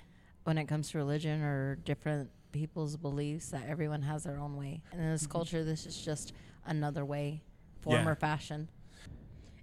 when 0.44 0.56
it 0.56 0.64
comes 0.66 0.90
to 0.92 0.98
religion 0.98 1.42
or 1.42 1.76
different 1.84 2.30
people's 2.52 2.96
beliefs, 2.96 3.50
that 3.50 3.64
everyone 3.68 4.00
has 4.02 4.24
their 4.24 4.38
own 4.38 4.56
way. 4.56 4.82
And 4.90 5.00
in 5.00 5.10
this 5.12 5.26
culture, 5.26 5.64
this 5.64 5.84
is 5.84 6.00
just 6.02 6.32
another 6.64 7.04
way, 7.04 7.42
form 7.82 7.96
Yeah. 7.96 8.08
or 8.08 8.14
fashion. 8.14 8.70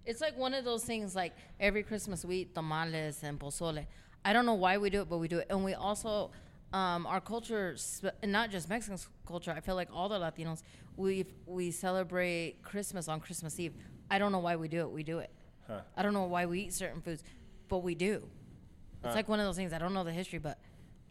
It's 0.06 0.22
like 0.22 0.38
one 0.38 0.54
of 0.54 0.66
those 0.66 0.84
things 0.84 1.16
like 1.16 1.34
every 1.60 1.82
Christmas 1.82 2.24
we 2.24 2.36
eat 2.42 2.54
tamales 2.54 3.24
and 3.24 3.40
pozole. 3.40 3.86
I 4.25 4.34
don't 4.34 4.46
know 4.46 4.54
why 4.54 4.78
we 4.78 4.90
do 4.90 5.02
it, 5.02 5.10
but 5.10 5.18
we 5.18 5.28
do 5.28 5.40
it. 5.40 5.48
And 5.50 5.63
we 5.66 5.74
also, 5.74 6.32
um, 6.74 7.06
our 7.06 7.22
culture, 7.22 7.75
and 8.22 8.32
not 8.32 8.50
just 8.50 8.68
Mexican 8.68 8.98
culture, 9.25 9.51
I 9.56 9.60
feel 9.62 9.75
like 9.75 9.89
all 9.94 10.10
the 10.10 10.20
Latinos, 10.20 10.62
we 10.98 11.25
we 11.46 11.72
celebrate 11.72 12.62
Christmas 12.63 13.08
on 13.08 13.20
Christmas 13.20 13.60
Eve. 13.60 13.74
I 14.10 14.18
don't 14.20 14.32
know 14.32 14.39
why 14.39 14.56
we 14.56 14.68
do 14.68 14.80
it. 14.82 14.92
We 14.92 15.03
do 15.03 15.20
it. 15.20 15.32
Huh. 15.68 15.82
I 15.96 16.01
don't 16.03 16.13
know 16.13 16.24
why 16.25 16.46
we 16.46 16.62
eat 16.62 16.74
certain 16.74 17.01
foods, 17.01 17.24
but 17.70 17.80
we 17.80 17.96
do. 17.96 18.27
It's 19.03 19.15
like 19.15 19.27
one 19.27 19.39
of 19.39 19.46
those 19.46 19.56
things. 19.58 19.74
I 19.74 19.80
don't 19.80 19.94
know 19.94 20.03
the 20.03 20.12
history, 20.13 20.39
but 20.39 20.58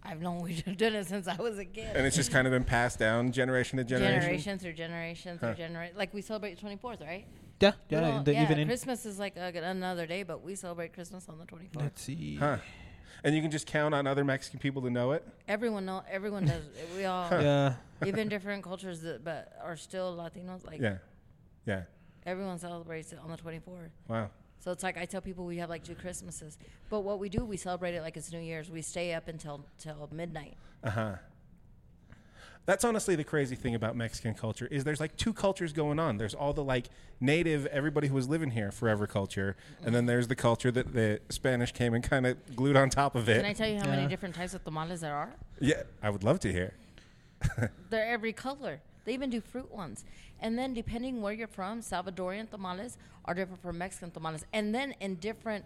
I've 0.02 0.20
known 0.20 0.42
we've 0.42 0.64
done 0.76 0.94
it 0.94 1.06
since 1.06 1.28
I 1.28 1.36
was 1.36 1.58
a 1.58 1.64
kid. 1.64 1.94
And 1.94 2.06
it's 2.06 2.16
just 2.16 2.32
kind 2.32 2.46
of 2.46 2.52
been 2.52 2.64
passed 2.64 2.98
down 2.98 3.32
generation 3.32 3.76
to 3.78 3.84
generation. 3.84 4.20
generation 4.20 4.58
through 4.58 4.72
generation 4.72 5.38
through 5.38 5.48
Huh. 5.50 5.54
generation. 5.54 5.96
Like 5.96 6.12
we 6.12 6.22
celebrate 6.22 6.58
twenty 6.58 6.76
fourth, 6.76 7.00
right? 7.00 7.26
Yeah, 7.60 7.72
yeah, 7.88 8.00
don't- 8.00 8.16
in 8.18 8.24
the 8.24 8.32
yeah. 8.32 8.42
evening. 8.50 8.66
Christmas 8.66 9.06
is 9.06 9.18
like 9.18 9.36
a, 9.36 9.52
another 9.62 10.06
day, 10.06 10.22
but 10.24 10.42
we 10.42 10.54
celebrate 10.56 10.92
Christmas 10.92 11.28
on 11.28 11.38
the 11.38 11.44
twenty 11.44 11.68
fourth. 11.72 11.84
Let's 11.84 12.02
see. 12.02 12.36
Huh. 12.36 12.56
And 13.24 13.34
you 13.34 13.42
can 13.42 13.50
just 13.50 13.66
count 13.66 13.94
on 13.94 14.06
other 14.06 14.24
Mexican 14.24 14.58
people 14.60 14.82
to 14.82 14.90
know 14.90 15.12
it. 15.12 15.26
Everyone 15.48 15.84
know. 15.86 16.02
Everyone 16.10 16.44
does. 16.46 16.62
We 16.96 17.04
all 17.04 17.28
Yeah. 17.30 17.74
even 18.06 18.28
different 18.28 18.62
cultures 18.64 19.00
that 19.02 19.24
but 19.24 19.52
are 19.62 19.76
still 19.76 20.16
Latinos. 20.16 20.66
Like 20.66 20.80
Yeah. 20.80 20.98
Yeah. 21.66 21.82
everyone 22.26 22.58
celebrates 22.58 23.12
it 23.12 23.18
on 23.22 23.30
the 23.30 23.36
twenty 23.36 23.58
fourth. 23.60 23.90
Wow. 24.08 24.30
So 24.58 24.70
it's 24.70 24.82
like 24.82 24.96
I 24.96 25.04
tell 25.06 25.20
people 25.20 25.44
we 25.44 25.56
have 25.58 25.68
like 25.70 25.82
two 25.84 25.94
Christmases, 25.96 26.56
but 26.88 27.00
what 27.00 27.18
we 27.18 27.28
do, 27.28 27.44
we 27.44 27.56
celebrate 27.56 27.94
it 27.94 28.00
like 28.02 28.16
it's 28.16 28.30
New 28.32 28.38
Year's. 28.40 28.70
We 28.70 28.80
stay 28.82 29.12
up 29.14 29.26
until 29.28 29.64
till 29.78 30.08
midnight. 30.12 30.56
Uh 30.84 30.90
huh. 30.90 31.14
That's 32.64 32.84
honestly 32.84 33.16
the 33.16 33.24
crazy 33.24 33.56
thing 33.56 33.74
about 33.74 33.96
Mexican 33.96 34.34
culture 34.34 34.68
is 34.70 34.84
there's 34.84 35.00
like 35.00 35.16
two 35.16 35.32
cultures 35.32 35.72
going 35.72 35.98
on. 35.98 36.16
There's 36.16 36.34
all 36.34 36.52
the 36.52 36.62
like 36.62 36.86
native 37.20 37.66
everybody 37.66 38.06
who 38.06 38.14
was 38.14 38.28
living 38.28 38.50
here 38.50 38.70
forever 38.70 39.06
culture, 39.06 39.56
and 39.84 39.92
then 39.94 40.06
there's 40.06 40.28
the 40.28 40.36
culture 40.36 40.70
that 40.70 40.92
the 40.92 41.20
Spanish 41.28 41.72
came 41.72 41.92
and 41.92 42.04
kind 42.04 42.24
of 42.24 42.36
glued 42.54 42.76
on 42.76 42.88
top 42.88 43.16
of 43.16 43.28
it. 43.28 43.36
Can 43.36 43.44
I 43.44 43.52
tell 43.52 43.68
you 43.68 43.78
how 43.78 43.86
many 43.86 44.06
different 44.06 44.34
types 44.34 44.54
of 44.54 44.62
tamales 44.62 45.00
there 45.00 45.14
are? 45.14 45.32
Yeah, 45.60 45.82
I 46.02 46.10
would 46.10 46.22
love 46.22 46.38
to 46.40 46.52
hear. 46.52 46.74
They're 47.90 48.06
every 48.06 48.32
color. 48.32 48.80
They 49.04 49.14
even 49.14 49.30
do 49.30 49.40
fruit 49.40 49.72
ones. 49.72 50.04
And 50.38 50.56
then 50.56 50.74
depending 50.74 51.20
where 51.20 51.32
you're 51.32 51.48
from, 51.48 51.80
Salvadorian 51.80 52.48
tamales 52.48 52.96
are 53.24 53.34
different 53.34 53.60
from 53.60 53.78
Mexican 53.78 54.12
tamales. 54.12 54.44
And 54.52 54.72
then 54.72 54.94
in 55.00 55.16
different 55.16 55.64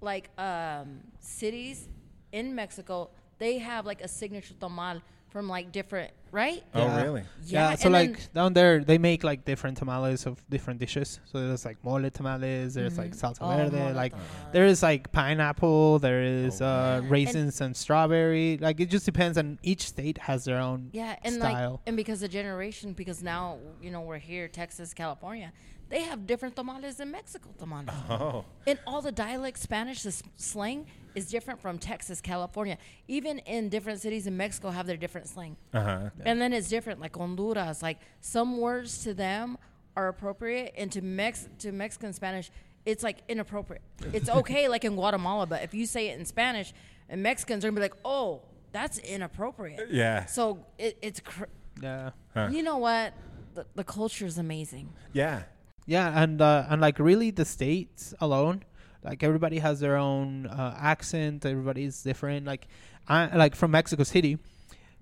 like 0.00 0.30
um, 0.38 1.00
cities 1.20 1.88
in 2.32 2.54
Mexico, 2.54 3.10
they 3.38 3.58
have 3.58 3.84
like 3.84 4.00
a 4.00 4.08
signature 4.08 4.54
tamal 4.54 5.02
from 5.32 5.48
like 5.48 5.72
different 5.72 6.10
right? 6.30 6.62
Oh, 6.74 6.80
Yeah. 6.80 7.02
really? 7.02 7.24
Yeah, 7.44 7.74
so 7.74 7.86
and 7.86 7.92
like 7.92 8.32
down 8.32 8.54
there, 8.54 8.82
they 8.82 8.96
make 8.96 9.22
like 9.22 9.44
different 9.44 9.76
tamales 9.76 10.24
of 10.24 10.42
different 10.48 10.80
dishes. 10.80 11.20
So 11.26 11.46
there's 11.46 11.64
like 11.66 11.76
mole 11.84 12.08
tamales, 12.10 12.72
there's 12.74 12.96
like 12.96 13.12
salsa 13.14 13.38
Oh, 13.42 13.48
verde, 13.54 13.92
like 13.92 14.12
tamale. 14.12 14.52
there 14.52 14.64
is 14.64 14.82
like 14.82 15.12
pineapple, 15.12 15.98
there 15.98 16.22
is 16.22 16.62
Oh, 16.62 16.66
uh, 16.66 17.00
raisins 17.06 17.60
and, 17.60 17.76
strawberry. 17.76 18.56
Like 18.58 18.80
it 18.80 18.86
just 18.88 19.04
depends, 19.04 19.36
on 19.36 19.58
each 19.62 19.86
state 19.88 20.16
has 20.18 20.44
their 20.46 20.58
own. 20.58 20.88
Yeah, 20.92 21.16
and 21.22 21.34
style. 21.34 21.70
like 21.72 21.80
and 21.86 21.96
because 21.96 22.20
the 22.20 22.28
generation, 22.28 22.92
because 22.94 23.22
now 23.22 23.58
you 23.82 23.90
know 23.90 24.00
we're 24.00 24.18
here, 24.32 24.48
Texas, 24.48 24.94
California, 24.94 25.52
they 25.90 26.00
have 26.02 26.26
different 26.26 26.56
tamales 26.56 26.96
than 26.96 27.10
Mexico 27.10 27.50
tamales. 27.58 27.90
Oh, 28.08 28.44
And 28.66 28.78
all 28.86 29.02
the 29.02 29.12
dialect 29.12 29.58
Spanish, 29.58 30.02
the 30.02 30.08
s- 30.08 30.22
slang 30.36 30.86
is 31.14 31.26
different 31.30 31.60
from 31.60 31.78
Texas, 31.78 32.20
California. 32.20 32.78
Even 33.08 33.38
in 33.40 33.68
different 33.68 34.00
cities 34.00 34.26
in 34.26 34.36
Mexico 34.36 34.70
have 34.70 34.86
their 34.86 34.96
different 34.96 35.28
slang. 35.28 35.56
uh 35.74 35.80
huh. 35.82 36.10
And 36.24 36.40
then 36.40 36.52
it's 36.52 36.68
different, 36.68 37.00
like 37.00 37.16
Honduras. 37.16 37.82
Like 37.82 37.98
some 38.20 38.58
words 38.58 39.02
to 39.04 39.14
them 39.14 39.58
are 39.96 40.08
appropriate, 40.08 40.72
and 40.76 40.90
to 40.92 41.02
Mex 41.02 41.48
to 41.58 41.70
Mexican 41.72 42.12
Spanish, 42.12 42.50
it's 42.86 43.02
like 43.02 43.18
inappropriate. 43.28 43.82
It's 44.12 44.28
okay, 44.40 44.68
like 44.68 44.84
in 44.84 44.94
Guatemala, 44.94 45.46
but 45.46 45.62
if 45.62 45.74
you 45.74 45.86
say 45.86 46.08
it 46.08 46.18
in 46.18 46.24
Spanish, 46.24 46.72
and 47.08 47.22
Mexicans 47.22 47.64
are 47.64 47.68
gonna 47.68 47.76
be 47.76 47.82
like, 47.82 47.96
"Oh, 48.04 48.40
that's 48.72 48.98
inappropriate." 48.98 49.90
Yeah. 49.90 50.24
So 50.26 50.64
it, 50.78 50.96
it's, 51.02 51.20
cr- 51.20 51.44
Yeah, 51.82 52.10
Huh. 52.34 52.48
you 52.50 52.62
know 52.62 52.78
what? 52.78 53.12
The, 53.54 53.66
the 53.74 53.84
culture 53.84 54.24
is 54.24 54.38
amazing. 54.38 54.88
Yeah. 55.12 55.42
yeah, 55.86 56.22
and 56.22 56.40
uh, 56.40 56.64
and 56.70 56.80
like 56.80 56.98
really 56.98 57.30
the 57.30 57.44
states 57.44 58.14
alone, 58.18 58.62
like 59.02 59.22
everybody 59.22 59.58
has 59.58 59.80
their 59.80 59.96
own 59.96 60.46
uh, 60.46 60.74
accent. 60.78 61.44
Everybody's 61.44 62.02
different. 62.02 62.46
Like 62.46 62.68
I 63.08 63.34
like 63.36 63.54
from 63.54 63.70
Mexico 63.72 64.02
City, 64.04 64.38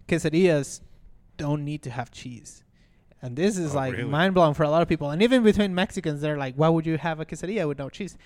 quesadillas 0.09 0.81
don't 1.37 1.65
need 1.65 1.83
to 1.83 1.91
have 1.91 2.11
cheese. 2.11 2.65
And 3.23 3.37
this 3.37 3.59
is 3.59 3.73
Oh, 3.73 3.77
like 3.77 3.93
really? 3.93 4.05
mind 4.09 4.35
blowing 4.35 4.55
for 4.55 4.63
a 4.63 4.71
lot 4.71 4.81
of 4.83 4.89
people. 4.89 5.11
And 5.11 5.23
even 5.23 5.43
between 5.43 5.75
Mexicans, 5.75 6.21
they're 6.23 6.39
like, 6.39 6.55
"Why 6.55 6.69
would 6.69 6.87
you 6.87 6.97
have 6.99 7.21
a 7.21 7.27
quesadilla 7.27 7.69
with 7.69 7.79
no 7.79 7.89
cheese?" 7.91 8.17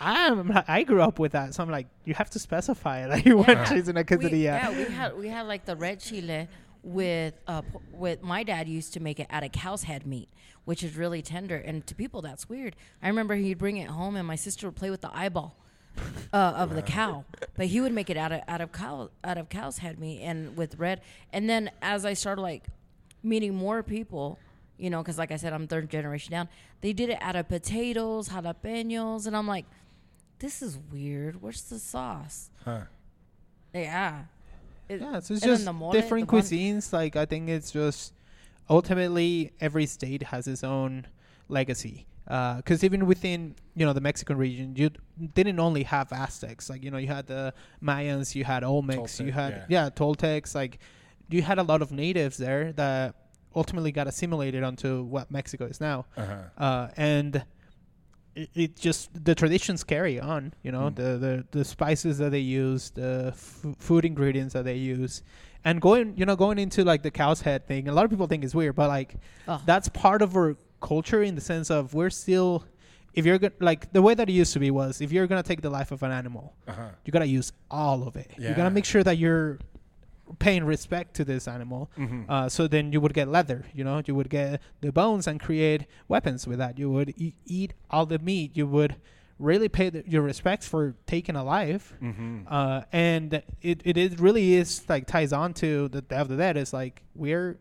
I'm 0.00 0.50
I 0.66 0.82
grew 0.82 1.02
up 1.02 1.20
with 1.20 1.32
that, 1.32 1.54
so 1.54 1.62
I'm 1.62 1.70
like, 1.70 1.86
you 2.04 2.14
have 2.14 2.28
to 2.30 2.40
specify 2.40 3.06
that 3.06 3.24
you 3.24 3.36
want 3.36 3.50
Yeah. 3.50 3.64
cheese 3.64 3.88
in 3.88 3.96
a 3.96 4.00
We, 4.00 4.04
quesadilla. 4.04 4.42
yeah, 4.42 4.70
we 4.76 4.84
had 4.92 5.16
we 5.16 5.28
had 5.28 5.42
like 5.42 5.64
the 5.64 5.76
red 5.76 6.00
chile 6.00 6.48
with 6.84 7.34
uh 7.46 7.62
with 7.92 8.22
my 8.22 8.42
dad 8.42 8.68
used 8.68 8.92
to 8.92 9.00
make 9.00 9.18
it 9.18 9.26
out 9.30 9.42
of 9.42 9.52
cow's 9.52 9.84
head 9.84 10.06
meat, 10.06 10.28
which 10.64 10.82
is 10.82 10.96
really 10.96 11.22
tender. 11.22 11.56
And 11.56 11.86
to 11.86 11.94
people 11.94 12.22
that's 12.22 12.48
weird. 12.48 12.76
I 13.02 13.08
remember 13.08 13.34
he'd 13.34 13.58
bring 13.58 13.78
it 13.78 13.88
home 13.88 14.16
and 14.16 14.26
my 14.26 14.36
sister 14.36 14.68
would 14.68 14.76
play 14.76 14.90
with 14.90 15.00
the 15.00 15.16
eyeball. 15.16 15.56
Uh, 16.32 16.52
of 16.56 16.74
the 16.74 16.82
cow, 16.82 17.24
but 17.56 17.66
he 17.66 17.80
would 17.80 17.92
make 17.92 18.10
it 18.10 18.16
out 18.16 18.32
of 18.32 18.40
out 18.48 18.60
of 18.60 18.72
cow 18.72 19.10
out 19.22 19.38
of 19.38 19.48
cow's 19.48 19.78
head 19.78 19.96
meat 19.96 20.20
and 20.22 20.56
with 20.56 20.76
red. 20.76 21.00
And 21.32 21.48
then 21.48 21.70
as 21.80 22.04
I 22.04 22.14
started 22.14 22.42
like 22.42 22.64
meeting 23.22 23.54
more 23.54 23.84
people, 23.84 24.40
you 24.76 24.90
know, 24.90 25.02
because 25.02 25.18
like 25.18 25.30
I 25.30 25.36
said, 25.36 25.52
I'm 25.52 25.68
third 25.68 25.88
generation 25.88 26.32
down. 26.32 26.48
They 26.80 26.92
did 26.92 27.10
it 27.10 27.18
out 27.20 27.36
of 27.36 27.48
potatoes, 27.48 28.28
jalapenos, 28.30 29.28
and 29.28 29.36
I'm 29.36 29.46
like, 29.46 29.66
this 30.40 30.62
is 30.62 30.78
weird. 30.92 31.40
Where's 31.40 31.62
the 31.62 31.78
sauce? 31.78 32.50
Huh. 32.64 32.82
Yeah. 33.72 34.24
It- 34.88 35.00
Yeah, 35.00 35.20
so 35.20 35.34
it's 35.34 35.42
just 35.44 35.64
the 35.64 35.72
mole, 35.72 35.92
different 35.92 36.28
the 36.28 36.32
bun- 36.32 36.42
cuisines. 36.42 36.92
Like 36.92 37.16
I 37.16 37.24
think 37.26 37.48
it's 37.48 37.70
just 37.70 38.12
ultimately 38.68 39.52
every 39.60 39.86
state 39.86 40.22
has 40.24 40.46
its 40.46 40.64
own 40.64 41.06
legacy. 41.48 42.06
Because 42.26 42.82
even 42.82 43.04
within 43.06 43.54
you 43.76 43.84
know 43.84 43.92
the 43.92 44.00
Mexican 44.00 44.38
region, 44.38 44.74
you 44.76 44.90
didn't 45.34 45.60
only 45.60 45.82
have 45.82 46.10
Aztecs. 46.12 46.70
Like 46.70 46.82
you 46.82 46.90
know 46.90 46.96
you 46.98 47.08
had 47.08 47.26
the 47.26 47.52
Mayans, 47.82 48.34
you 48.34 48.44
had 48.44 48.62
Olmecs, 48.62 49.20
you 49.24 49.30
Toltec, 49.30 49.34
had 49.34 49.66
yeah. 49.68 49.90
Toltecs. 49.90 50.54
Like 50.54 50.78
you 51.28 51.42
had 51.42 51.58
a 51.58 51.62
lot 51.62 51.82
of 51.82 51.92
natives 51.92 52.38
there 52.38 52.72
that 52.72 53.14
ultimately 53.54 53.92
got 53.92 54.06
assimilated 54.06 54.62
onto 54.64 55.02
what 55.02 55.30
Mexico 55.30 55.66
is 55.66 55.80
now. 55.80 56.06
Uh 56.16 56.24
huh. 56.26 56.62
Uh, 56.64 56.88
and 56.96 57.44
it, 58.36 58.50
it 58.54 58.76
just 58.76 59.10
the 59.24 59.34
traditions 59.34 59.84
carry 59.84 60.18
on. 60.20 60.52
You 60.62 60.72
know 60.72 60.90
Mm. 60.90 60.96
the, 60.96 61.02
the 61.24 61.44
the 61.58 61.64
spices 61.64 62.18
that 62.18 62.30
they 62.30 62.40
use, 62.40 62.90
the 62.90 63.28
f- 63.34 63.64
food 63.78 64.04
ingredients 64.04 64.54
that 64.54 64.64
they 64.64 64.76
use, 64.76 65.22
and 65.64 65.80
going 65.80 66.14
you 66.16 66.26
know 66.26 66.36
going 66.36 66.58
into 66.58 66.84
like 66.84 67.02
the 67.02 67.10
cow's 67.10 67.40
head 67.42 67.66
thing. 67.66 67.88
A 67.88 67.92
lot 67.92 68.04
of 68.04 68.10
people 68.10 68.26
think 68.26 68.44
it's 68.44 68.54
weird, 68.54 68.74
but 68.74 68.88
like 68.88 69.16
Oh. 69.48 69.60
that's 69.66 69.88
part 69.88 70.22
of 70.22 70.36
our 70.36 70.56
culture 70.80 71.22
in 71.22 71.34
the 71.34 71.40
sense 71.40 71.70
of 71.70 71.94
we're 71.94 72.10
still. 72.10 72.64
If 73.14 73.24
you're 73.24 73.38
gonna 73.38 73.52
like 73.60 73.92
the 73.92 74.02
way 74.02 74.14
that 74.14 74.28
it 74.28 74.32
used 74.32 74.52
to 74.54 74.58
be 74.58 74.72
was 74.72 75.00
if 75.00 75.12
you're 75.12 75.28
gonna 75.28 75.44
take 75.44 75.60
the 75.62 75.70
life 75.70 75.92
of 75.92 76.02
an 76.02 76.10
animal, 76.10 76.52
Uh 76.66 76.72
huh. 76.72 76.88
you 77.04 77.12
gotta 77.12 77.28
use 77.28 77.52
all 77.70 78.08
of 78.08 78.16
it. 78.16 78.32
You 78.36 78.48
Yeah. 78.48 78.54
gotta 78.56 78.70
make 78.70 78.84
sure 78.84 79.04
that 79.04 79.18
you're 79.18 79.60
paying 80.38 80.64
respect 80.64 81.14
to 81.14 81.24
this 81.24 81.46
animal. 81.46 81.90
Mhm. 81.98 82.24
Uh, 82.28 82.48
so 82.48 82.66
then 82.66 82.92
you 82.92 83.00
would 83.00 83.14
get 83.14 83.28
leather, 83.28 83.64
you 83.74 83.84
know, 83.84 84.02
you 84.06 84.14
would 84.14 84.30
get 84.30 84.60
the 84.80 84.90
bones 84.92 85.26
and 85.26 85.38
create 85.40 85.86
weapons 86.08 86.46
with 86.46 86.58
that. 86.58 86.78
You 86.78 86.90
would 86.90 87.10
e- 87.20 87.34
eat 87.46 87.74
all 87.90 88.06
the 88.06 88.18
meat. 88.18 88.56
You 88.56 88.66
would 88.66 88.96
really 89.38 89.68
pay 89.68 89.90
the, 89.90 90.02
your 90.06 90.22
respects 90.22 90.66
for 90.68 90.94
taking 91.06 91.36
a 91.36 91.44
life. 91.44 91.92
Mhm. 92.00 92.44
Uh, 92.48 92.82
and 92.92 93.42
it, 93.62 93.80
it 93.84 93.96
is 93.96 94.18
really 94.18 94.54
is 94.54 94.88
like 94.88 95.06
ties 95.06 95.32
on 95.32 95.52
to 95.54 95.88
the 95.88 96.00
Day 96.02 96.16
of 96.16 96.28
the 96.28 96.36
Dead. 96.36 96.56
Is 96.56 96.72
like 96.72 97.02
we're 97.14 97.58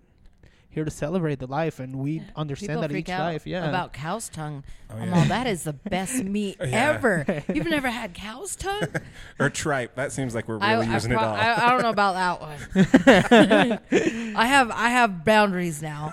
here 0.74 0.84
to 0.86 0.92
celebrate 0.92 1.39
the 1.39 1.48
life, 1.48 1.80
and 1.80 1.96
we 1.98 2.22
understand 2.36 2.70
People 2.72 2.82
that 2.82 2.92
freak 2.92 3.08
each 3.10 3.13
out 3.13 3.20
life, 3.34 3.46
yeah, 3.48 3.68
about 3.70 3.94
cow's 3.94 4.27
tongue. 4.30 4.63
Oh, 4.89 4.96
I'm 4.98 5.10
yeah. 5.10 5.20
all, 5.20 5.25
that 5.25 5.48
is 5.48 5.63
the 5.63 5.74
best 5.74 6.24
meat 6.24 6.58
Yeah. 6.60 6.94
ever. 6.96 7.44
You've 7.53 7.68
never 7.70 7.89
had 7.89 8.13
cow's 8.13 8.56
tongue? 8.56 8.88
Or 9.39 9.50
tripe. 9.50 9.96
That 9.96 10.12
seems 10.12 10.34
like 10.36 10.48
we're 10.48 10.56
really 10.58 10.68
I, 10.68 10.92
I, 10.92 10.94
using 10.94 11.12
pro- 11.12 11.22
it 11.22 11.25
all. 11.25 11.34
I, 11.36 11.53
I 11.56 11.70
don't 11.70 11.82
know 11.82 11.89
about 11.89 12.13
that 12.15 12.42
one. 12.42 13.80
I 14.36 14.46
have 14.48 14.72
I 14.72 14.89
have 14.89 15.25
boundaries 15.25 15.82
now. 15.82 16.12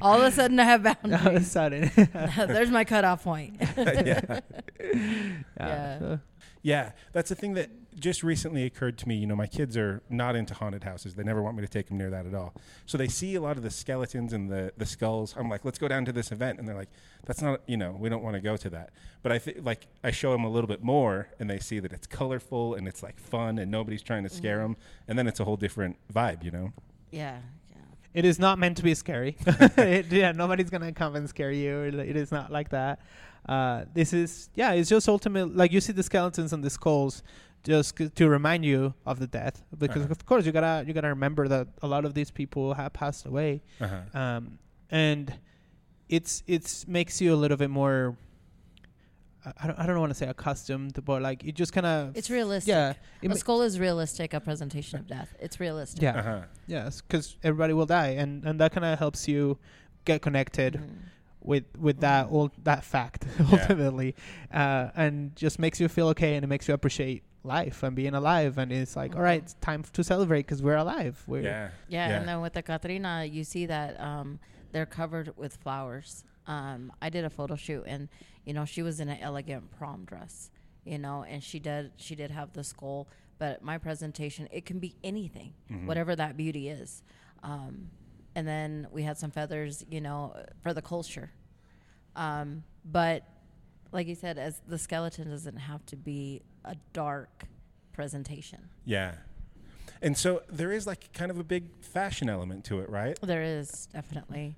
all 0.00 0.20
of 0.20 0.24
a 0.24 0.30
sudden, 0.30 0.58
I 0.60 0.64
have 0.64 0.82
boundaries. 0.82 1.20
all 1.26 1.28
of 1.28 1.42
a 1.42 1.44
sudden, 1.44 1.90
There's 2.36 2.70
my 2.70 2.84
cutoff 2.84 3.24
point. 3.24 3.56
yeah. 3.76 4.40
Yeah. 5.58 5.98
so- 5.98 6.20
Yeah, 6.62 6.92
that's 7.12 7.30
a 7.30 7.34
thing 7.34 7.54
that 7.54 7.70
just 7.98 8.22
recently 8.22 8.64
occurred 8.64 8.98
to 8.98 9.08
me. 9.08 9.16
You 9.16 9.26
know, 9.26 9.36
my 9.36 9.46
kids 9.46 9.76
are 9.76 10.02
not 10.08 10.36
into 10.36 10.54
haunted 10.54 10.84
houses. 10.84 11.14
They 11.14 11.22
never 11.22 11.42
want 11.42 11.56
me 11.56 11.62
to 11.62 11.68
take 11.68 11.88
them 11.88 11.98
near 11.98 12.10
that 12.10 12.26
at 12.26 12.34
all. 12.34 12.54
So 12.86 12.98
they 12.98 13.08
see 13.08 13.34
a 13.34 13.40
lot 13.40 13.56
of 13.56 13.62
the 13.62 13.70
skeletons 13.70 14.32
and 14.32 14.50
the, 14.50 14.72
the 14.76 14.86
skulls. 14.86 15.34
I'm 15.36 15.48
like, 15.48 15.64
let's 15.64 15.78
go 15.78 15.88
down 15.88 16.04
to 16.06 16.12
this 16.12 16.32
event. 16.32 16.58
And 16.58 16.68
they're 16.68 16.74
like, 16.74 16.90
that's 17.24 17.42
not, 17.42 17.60
you 17.66 17.76
know, 17.76 17.96
we 17.98 18.08
don't 18.08 18.22
want 18.22 18.34
to 18.34 18.40
go 18.40 18.56
to 18.56 18.70
that. 18.70 18.90
But 19.22 19.32
I 19.32 19.38
think, 19.38 19.58
like, 19.62 19.86
I 20.02 20.10
show 20.10 20.32
them 20.32 20.44
a 20.44 20.50
little 20.50 20.68
bit 20.68 20.82
more 20.82 21.28
and 21.38 21.48
they 21.48 21.58
see 21.58 21.80
that 21.80 21.92
it's 21.92 22.06
colorful 22.06 22.74
and 22.74 22.86
it's 22.86 23.02
like 23.02 23.18
fun 23.18 23.58
and 23.58 23.70
nobody's 23.70 24.02
trying 24.02 24.24
to 24.24 24.30
scare 24.30 24.58
them. 24.58 24.76
And 25.08 25.18
then 25.18 25.26
it's 25.26 25.40
a 25.40 25.44
whole 25.44 25.56
different 25.56 25.96
vibe, 26.12 26.44
you 26.44 26.50
know? 26.50 26.72
yeah. 27.10 27.38
yeah. 27.70 27.76
It 28.12 28.24
is 28.24 28.38
not 28.38 28.58
meant 28.58 28.76
to 28.76 28.82
be 28.82 28.94
scary. 28.94 29.36
it, 29.46 30.06
yeah, 30.12 30.32
nobody's 30.32 30.70
gonna 30.70 30.92
come 30.92 31.16
and 31.16 31.28
scare 31.28 31.50
you. 31.50 31.80
It, 31.80 31.94
it 31.94 32.16
is 32.16 32.30
not 32.30 32.52
like 32.52 32.70
that. 32.70 33.00
Uh, 33.48 33.84
this 33.92 34.12
is 34.12 34.48
yeah. 34.54 34.72
It's 34.72 34.88
just 34.88 35.08
ultimate. 35.08 35.54
Like 35.56 35.72
you 35.72 35.80
see 35.80 35.92
the 35.92 36.02
skeletons 36.02 36.52
and 36.52 36.62
the 36.62 36.70
skulls, 36.70 37.22
just 37.64 37.96
c- 37.98 38.08
to 38.10 38.28
remind 38.28 38.64
you 38.64 38.94
of 39.06 39.18
the 39.18 39.26
death. 39.26 39.64
Because 39.76 40.02
Uh-huh. 40.04 40.12
of 40.12 40.24
course 40.26 40.44
you 40.46 40.52
gotta 40.52 40.84
you 40.86 40.92
gotta 40.92 41.08
remember 41.08 41.48
that 41.48 41.68
a 41.82 41.86
lot 41.88 42.04
of 42.04 42.12
these 42.14 42.30
people 42.30 42.74
have 42.74 42.92
passed 42.92 43.26
away. 43.26 43.62
Uh-huh. 43.80 44.18
Um, 44.18 44.58
and 44.90 45.34
it's 46.08 46.42
it's 46.46 46.86
makes 46.86 47.20
you 47.20 47.32
a 47.34 47.38
little 47.42 47.56
bit 47.56 47.70
more 47.70 48.16
I- 49.46 49.52
I 49.62 49.66
don't, 49.66 49.78
I 49.80 49.86
don't 49.86 50.00
want 50.00 50.10
to 50.10 50.14
say 50.14 50.26
accustomed, 50.26 51.04
but 51.04 51.20
like 51.20 51.44
it 51.44 51.54
just 51.54 51.72
kind 51.72 51.84
of 51.86 52.16
It's 52.16 52.30
realistic. 52.30 52.70
yeah, 52.70 52.94
it 53.20 53.30
a 53.30 53.36
skull 53.36 53.60
is 53.62 53.78
realistic. 53.78 54.32
A 54.32 54.40
presentation 54.40 54.98
of 54.98 55.06
death. 55.06 55.34
It's 55.38 55.60
realistic. 55.60 56.02
yeah, 56.02 56.18
Uh-huh. 56.18 56.40
yes, 56.66 57.02
because 57.02 57.36
everybody 57.42 57.72
will 57.74 57.86
die, 57.86 58.12
and 58.22 58.44
and 58.46 58.58
that 58.60 58.72
kind 58.72 58.84
of 58.86 58.98
helps 58.98 59.28
you 59.28 59.58
get 60.06 60.22
connected 60.22 60.74
Mhm. 60.74 60.96
with 61.42 61.64
with 61.78 62.00
that 62.00 62.28
all 62.28 62.50
that 62.64 62.84
fact 62.84 63.26
ultimately, 63.52 64.14
uh, 64.52 64.88
and 64.96 65.36
just 65.36 65.58
makes 65.58 65.78
you 65.80 65.88
feel 65.88 66.08
okay, 66.08 66.36
and 66.36 66.44
it 66.44 66.48
makes 66.48 66.66
you 66.68 66.72
appreciate 66.74 67.22
life 67.44 67.82
and 67.82 67.94
being 67.94 68.14
alive, 68.14 68.58
and 68.58 68.72
it's 68.72 68.96
like 68.96 69.14
all 69.14 69.22
right, 69.22 69.42
it's 69.42 69.54
time 69.60 69.84
to 69.92 70.02
celebrate 70.02 70.42
because 70.42 70.62
we're 70.62 70.76
alive. 70.76 71.22
We're 71.26 71.42
Yeah. 71.42 71.68
Yeah, 71.88 72.08
Yeah. 72.08 72.16
and 72.18 72.28
then 72.28 72.40
with 72.40 72.54
the 72.54 72.62
catrina 72.62 73.24
you 73.24 73.44
see 73.44 73.66
that 73.66 74.00
um, 74.00 74.40
they're 74.72 74.86
covered 74.86 75.36
with 75.36 75.56
flowers. 75.56 76.24
Um, 76.46 76.92
I 77.00 77.08
did 77.10 77.24
a 77.24 77.30
photo 77.30 77.54
shoot, 77.56 77.84
and 77.86 78.08
you 78.44 78.52
know 78.54 78.64
she 78.64 78.82
was 78.82 78.98
in 79.00 79.08
an 79.08 79.18
elegant 79.20 79.70
prom 79.70 80.04
dress, 80.04 80.50
you 80.84 80.98
know, 80.98 81.24
and 81.24 81.42
she 81.42 81.58
did 81.58 81.92
she 81.96 82.14
did 82.14 82.30
have 82.30 82.52
the 82.52 82.64
skull. 82.64 83.08
But 83.38 83.62
my 83.62 83.78
presentation, 83.78 84.48
it 84.52 84.64
can 84.64 84.78
be 84.78 84.94
anything, 85.02 85.52
Mm-hmm. 85.70 85.86
whatever 85.86 86.14
that 86.16 86.36
beauty 86.36 86.68
is. 86.68 87.02
Um, 87.42 87.90
and 88.36 88.46
then 88.48 88.86
we 88.90 89.02
had 89.02 89.18
some 89.18 89.30
feathers, 89.30 89.84
you 89.90 90.00
know, 90.00 90.34
for 90.62 90.72
the 90.72 90.80
culture. 90.82 91.30
Um, 92.16 92.62
but 92.84 93.24
like 93.94 94.06
you 94.08 94.14
said, 94.14 94.36
as 94.38 94.60
the 94.66 94.78
skeleton 94.78 95.30
doesn't 95.30 95.56
have 95.56 95.86
to 95.86 95.96
be 95.96 96.42
a 96.64 96.76
dark 96.92 97.44
presentation. 97.92 98.68
Yeah. 98.84 99.14
And 100.02 100.18
so 100.18 100.42
there 100.50 100.72
is 100.72 100.86
like 100.86 101.12
kind 101.12 101.30
of 101.30 101.38
a 101.38 101.44
big 101.44 101.64
fashion 101.80 102.28
element 102.28 102.64
to 102.66 102.80
it, 102.80 102.90
right? 102.90 103.18
There 103.22 103.42
is 103.42 103.86
definitely, 103.92 104.56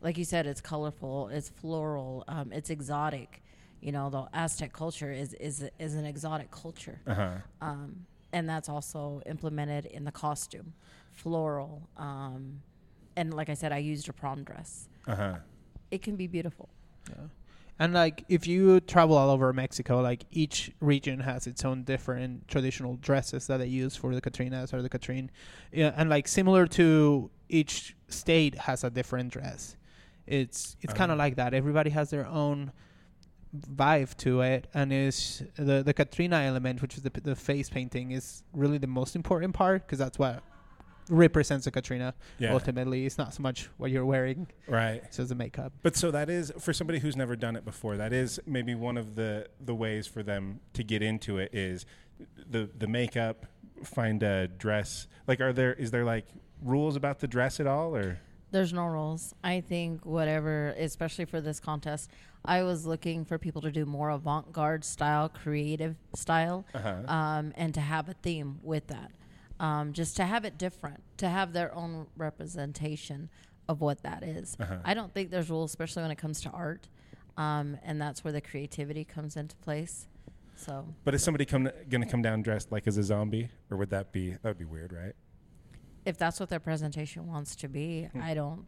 like 0.00 0.16
you 0.16 0.24
said, 0.24 0.46
it's 0.46 0.60
colorful, 0.60 1.28
it's 1.28 1.48
floral, 1.50 2.24
um, 2.28 2.52
it's 2.52 2.70
exotic. 2.70 3.42
You 3.80 3.90
know, 3.92 4.08
the 4.10 4.28
Aztec 4.32 4.72
culture 4.72 5.10
is 5.10 5.34
is 5.34 5.68
is 5.80 5.94
an 5.96 6.04
exotic 6.06 6.52
culture, 6.52 7.00
Uh 7.04 7.14
huh. 7.14 7.30
um, 7.60 8.06
and 8.32 8.48
that's 8.48 8.68
also 8.68 9.20
implemented 9.26 9.86
in 9.86 10.04
the 10.04 10.12
costume, 10.12 10.72
floral. 11.10 11.88
Um, 11.96 12.62
and 13.16 13.34
like 13.34 13.48
I 13.50 13.54
said, 13.54 13.72
I 13.72 13.78
used 13.78 14.08
a 14.08 14.12
prom 14.12 14.44
dress. 14.44 14.88
Uh 15.08 15.16
huh. 15.16 15.34
It 15.90 16.00
can 16.00 16.14
be 16.14 16.28
beautiful. 16.28 16.68
Yeah. 17.10 17.16
And 17.82 17.92
like 17.94 18.24
if 18.28 18.46
you 18.46 18.78
travel 18.78 19.16
all 19.16 19.28
over 19.28 19.52
Mexico, 19.52 20.00
like 20.00 20.24
each 20.30 20.70
region 20.78 21.18
has 21.18 21.48
its 21.48 21.64
own 21.64 21.82
different 21.82 22.46
traditional 22.46 22.94
dresses 23.08 23.48
that 23.48 23.56
they 23.56 23.66
use 23.66 23.96
for 23.96 24.14
the 24.14 24.20
Catrinas 24.20 24.72
or 24.72 24.82
the 24.82 24.88
Catrine. 24.88 25.32
Yeah, 25.72 25.92
and 25.96 26.08
like 26.08 26.28
similar 26.28 26.64
to 26.78 27.28
each 27.48 27.96
state 28.06 28.54
has 28.54 28.84
a 28.84 28.90
different 28.90 29.32
dress. 29.32 29.76
It's 30.28 30.76
it's 30.80 30.94
kind 30.94 31.10
Uh-huh. 31.10 31.14
of 31.14 31.18
like 31.18 31.34
that. 31.40 31.54
Everybody 31.54 31.90
has 31.90 32.10
their 32.10 32.26
own 32.26 32.70
vibe 33.74 34.16
to 34.18 34.42
it 34.42 34.68
and 34.74 34.92
is 34.92 35.42
the 35.56 35.82
the 35.82 35.92
Catrina 35.92 36.36
element 36.50 36.80
which 36.82 36.94
is 36.96 37.02
the 37.02 37.10
the 37.10 37.34
face 37.34 37.68
painting 37.68 38.12
is 38.12 38.44
really 38.54 38.78
the 38.78 38.86
most 39.00 39.16
important 39.16 39.54
part 39.54 39.78
because 39.84 39.98
that's 39.98 40.18
what 40.20 40.36
represents 41.08 41.66
a 41.66 41.70
Catrina 41.70 42.14
Yeah. 42.38 42.52
ultimately 42.52 43.06
it's 43.06 43.18
not 43.18 43.34
so 43.34 43.42
much 43.42 43.68
what 43.76 43.90
you're 43.90 44.06
wearing 44.06 44.46
Right. 44.68 45.02
it's 45.04 45.16
just 45.16 45.28
the 45.28 45.34
makeup 45.34 45.72
But 45.82 45.96
so 45.96 46.10
that 46.10 46.28
is 46.30 46.52
for 46.60 46.72
somebody 46.72 46.98
who's 47.00 47.16
never 47.16 47.36
done 47.36 47.56
it 47.56 47.64
before. 47.64 47.96
That 47.96 48.12
is 48.12 48.40
maybe 48.46 48.74
one 48.74 48.96
of 48.96 49.14
the 49.14 49.48
the 49.60 49.74
ways 49.74 50.06
for 50.06 50.22
them 50.22 50.60
to 50.74 50.82
get 50.84 51.02
into 51.02 51.38
it 51.38 51.50
is 51.54 51.86
the 52.48 52.70
the 52.78 52.86
makeup, 52.86 53.46
find 53.82 54.22
a 54.22 54.46
dress. 54.48 55.08
Like, 55.26 55.40
are 55.40 55.52
there 55.52 55.72
is 55.74 55.90
there 55.90 56.04
like 56.04 56.26
rules 56.62 56.94
about 56.96 57.18
the 57.18 57.26
dress 57.26 57.58
at 57.58 57.66
all, 57.66 57.96
or 57.96 58.18
There's 58.52 58.72
no 58.72 58.86
rules. 58.86 59.34
I 59.42 59.60
think 59.60 60.04
whatever, 60.06 60.68
especially 60.78 61.24
for 61.24 61.40
this 61.40 61.58
contest, 61.58 62.10
I 62.44 62.62
was 62.62 62.86
looking 62.86 63.24
for 63.24 63.38
people 63.38 63.62
to 63.62 63.72
do 63.72 63.86
more 63.86 64.10
avant-garde 64.10 64.84
style, 64.84 65.28
creative 65.30 65.96
style, 66.14 66.64
uh-huh. 66.74 67.10
um, 67.10 67.52
and 67.56 67.72
to 67.74 67.80
have 67.80 68.08
a 68.08 68.14
theme 68.14 68.58
with 68.62 68.88
that. 68.88 69.10
Um, 69.62 69.92
just 69.92 70.16
to 70.16 70.24
have 70.24 70.44
it 70.44 70.58
different, 70.58 71.02
to 71.18 71.28
have 71.28 71.52
their 71.52 71.72
own 71.74 72.06
representation 72.16 73.30
of 73.68 73.80
what 73.80 74.02
that 74.02 74.22
is. 74.24 74.56
Uh-huh. 74.58 74.78
I 74.84 74.92
don't 74.92 75.14
think 75.14 75.30
there's 75.30 75.48
rules, 75.48 75.70
especially 75.70 76.02
when 76.02 76.10
it 76.10 76.18
comes 76.18 76.40
to 76.42 76.50
art, 76.50 76.88
um, 77.36 77.78
and 77.84 78.02
that's 78.02 78.24
where 78.24 78.32
the 78.32 78.40
creativity 78.40 79.04
comes 79.04 79.36
into 79.36 79.54
place. 79.56 80.08
So 80.56 80.84
But 81.04 81.14
is 81.14 81.22
somebody 81.22 81.44
come 81.44 81.70
going 81.88 82.02
to 82.02 82.08
come 82.08 82.22
down 82.22 82.42
dressed 82.42 82.70
like 82.72 82.86
as 82.88 82.98
a 82.98 83.02
zombie, 83.04 83.48
or 83.70 83.76
would 83.76 83.90
that 83.90 84.10
be 84.12 84.30
that 84.32 84.44
would 84.44 84.58
be 84.58 84.64
weird, 84.64 84.92
right? 84.92 85.14
if 86.04 86.18
that's 86.18 86.40
what 86.40 86.48
their 86.48 86.58
presentation 86.58 87.28
wants 87.28 87.54
to 87.54 87.68
be, 87.68 88.08
Hmm. 88.12 88.20
I 88.20 88.34
don't, 88.34 88.66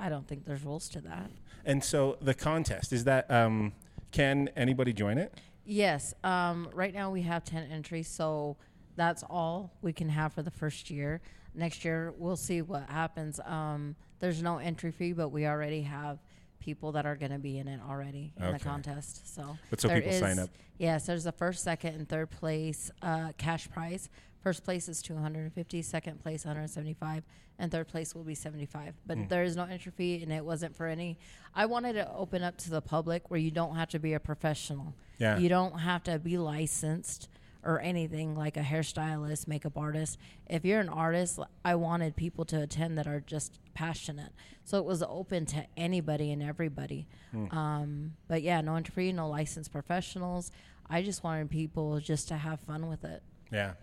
I 0.00 0.08
don't 0.08 0.26
think 0.26 0.44
there's 0.44 0.64
rules 0.64 0.88
to 0.88 1.00
that. 1.02 1.30
And 1.64 1.84
so 1.84 2.16
the 2.20 2.34
contest 2.34 2.92
is 2.92 3.04
that 3.04 3.30
um, 3.30 3.72
can 4.10 4.48
anybody 4.56 4.92
join 4.92 5.16
it? 5.16 5.32
Yes. 5.64 6.12
Um, 6.24 6.68
right 6.74 6.92
now 6.92 7.12
we 7.12 7.22
have 7.22 7.44
10 7.44 7.70
entries, 7.70 8.08
so 8.08 8.56
that's 8.96 9.22
all 9.22 9.72
we 9.82 9.92
can 9.92 10.08
have 10.08 10.32
for 10.32 10.42
the 10.42 10.50
first 10.50 10.90
year. 10.90 11.20
Next 11.54 11.84
year, 11.84 12.12
we'll 12.16 12.36
see 12.36 12.62
what 12.62 12.88
happens. 12.88 13.38
Um, 13.44 13.94
there's 14.20 14.42
no 14.42 14.58
entry 14.58 14.90
fee, 14.90 15.12
but 15.12 15.28
we 15.28 15.46
already 15.46 15.82
have 15.82 16.18
people 16.60 16.92
that 16.92 17.04
are 17.04 17.16
going 17.16 17.32
to 17.32 17.38
be 17.38 17.58
in 17.58 17.66
it 17.68 17.80
already 17.88 18.32
in 18.40 18.52
the 18.52 18.58
contest. 18.58 19.34
So, 19.34 19.58
But 19.68 19.80
so 19.80 19.88
there 19.88 20.00
people 20.00 20.18
sign 20.18 20.38
up. 20.38 20.48
Yes, 20.78 21.06
there's 21.06 21.26
a 21.26 21.32
first, 21.32 21.62
second, 21.64 21.94
and 21.96 22.08
third 22.08 22.30
place 22.30 22.90
uh, 23.02 23.32
cash 23.36 23.68
prize. 23.70 24.08
First 24.42 24.64
place 24.64 24.88
is 24.88 25.02
250, 25.02 25.82
second 25.82 26.20
place 26.22 26.44
175, 26.44 27.22
and 27.58 27.70
third 27.70 27.86
place 27.88 28.14
will 28.14 28.24
be 28.24 28.34
75. 28.34 28.94
But 29.06 29.18
Mm. 29.18 29.28
there 29.28 29.44
is 29.44 29.54
no 29.56 29.64
entry 29.64 29.92
fee, 29.92 30.22
and 30.22 30.32
it 30.32 30.44
wasn't 30.44 30.74
for 30.74 30.86
any. 30.86 31.18
I 31.54 31.66
wanted 31.66 31.92
to 31.94 32.12
open 32.12 32.42
up 32.42 32.56
to 32.58 32.70
the 32.70 32.80
public 32.80 33.30
where 33.30 33.38
you 33.38 33.50
don't 33.50 33.76
have 33.76 33.88
to 33.90 33.98
be 33.98 34.14
a 34.14 34.20
professional. 34.20 34.94
Yeah. 35.18 35.38
You 35.38 35.48
don't 35.48 35.78
have 35.80 36.02
to 36.04 36.18
be 36.18 36.38
licensed 36.38 37.28
or 37.64 37.80
anything 37.80 38.34
like 38.36 38.56
a 38.56 38.60
hairstylist, 38.62 39.46
makeup 39.46 39.76
artist. 39.78 40.18
If 40.48 40.64
you're 40.64 40.80
an 40.80 40.88
artist, 40.88 41.38
I 41.64 41.74
wanted 41.76 42.16
people 42.16 42.44
to 42.46 42.60
attend 42.62 42.98
that 42.98 43.06
are 43.06 43.20
just 43.20 43.58
passionate. 43.74 44.32
So 44.64 44.78
it 44.78 44.84
was 44.84 45.02
open 45.02 45.46
to 45.46 45.66
anybody 45.76 46.32
and 46.32 46.42
everybody. 46.42 47.06
Um, 47.50 48.14
but 48.28 48.42
yeah, 48.42 48.60
no 48.60 48.74
entry 48.76 49.12
no 49.12 49.28
licensed 49.28 49.72
professionals. 49.72 50.50
I 50.90 51.02
just 51.02 51.22
wanted 51.24 51.50
people 51.50 51.98
just 52.00 52.28
to 52.28 52.36
have 52.36 52.60
fun 52.60 52.88
with 52.88 53.04
it. 53.04 53.22
Yeah. 53.50 53.74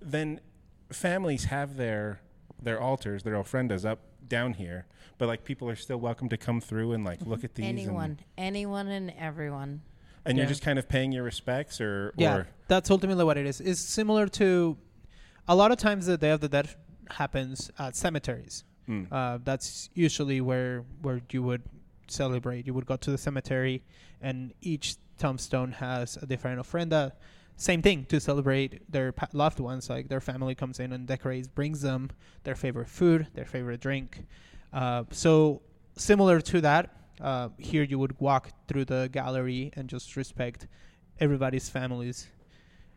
Then 0.00 0.40
families 0.90 1.44
have 1.44 1.76
their 1.76 2.20
their 2.60 2.80
altars, 2.80 3.22
their 3.22 3.34
ofrendas 3.34 3.84
up 3.84 4.00
down 4.26 4.52
here, 4.54 4.86
but 5.16 5.28
like 5.28 5.44
people 5.44 5.68
are 5.70 5.76
still 5.76 5.96
welcome 5.98 6.28
to 6.28 6.36
come 6.36 6.60
through 6.60 6.92
and 6.92 7.04
like 7.04 7.20
look 7.22 7.44
at 7.44 7.54
these. 7.54 7.64
and- 7.66 7.78
Anyone, 7.78 8.18
anyone, 8.36 8.88
and 8.88 9.12
everyone. 9.18 9.82
And, 10.24 10.36
you're 10.36 10.46
just 10.46 10.62
kind 10.62 10.78
of 10.78 10.88
paying 10.88 11.12
your 11.12 11.22
respects, 11.22 11.80
or 11.80 12.12
Yeah, 12.16 12.36
or 12.36 12.48
that's 12.66 12.90
ultimately 12.90 13.24
what 13.24 13.36
it 13.38 13.46
is. 13.46 13.60
It's 13.60 13.80
similar 13.80 14.28
to 14.28 14.76
a 15.46 15.54
lot 15.56 15.72
of 15.72 15.78
times 15.78 16.06
the 16.06 16.18
Day 16.18 16.30
of 16.30 16.40
the 16.40 16.48
Dead 16.48 16.68
happens 17.10 17.70
at 17.78 17.96
cemeteries. 17.96 18.64
Mm. 18.88 19.06
Uh, 19.10 19.38
that's 19.42 19.90
usually 19.94 20.40
where 20.40 20.84
where 21.02 21.20
you 21.30 21.42
would 21.42 21.62
celebrate. 22.08 22.66
You 22.66 22.74
would 22.74 22.86
go 22.86 22.96
to 22.96 23.10
the 23.10 23.18
cemetery, 23.18 23.82
and 24.20 24.52
each 24.60 24.96
tombstone 25.18 25.72
has 25.72 26.16
a 26.16 26.26
different 26.26 26.60
ofrenda. 26.60 27.12
Same 27.56 27.82
thing 27.82 28.04
to 28.06 28.20
celebrate 28.20 28.90
their 28.90 29.10
pa- 29.12 29.28
loved 29.32 29.58
ones. 29.60 29.90
Like 29.90 30.08
their 30.08 30.20
family 30.20 30.54
comes 30.54 30.78
in 30.78 30.92
and 30.92 31.06
decorates, 31.06 31.48
brings 31.48 31.82
them 31.82 32.10
their 32.44 32.54
favorite 32.54 32.88
food, 32.88 33.26
their 33.34 33.44
favorite 33.44 33.80
drink. 33.80 34.24
Uh, 34.72 35.04
so 35.10 35.62
similar 35.96 36.40
to 36.40 36.60
that, 36.60 36.94
uh, 37.20 37.48
here 37.58 37.82
you 37.82 37.98
would 37.98 38.18
walk 38.20 38.50
through 38.68 38.84
the 38.86 39.08
gallery 39.12 39.70
and 39.76 39.88
just 39.88 40.16
respect 40.16 40.66
everybody's 41.20 41.68
families, 41.68 42.28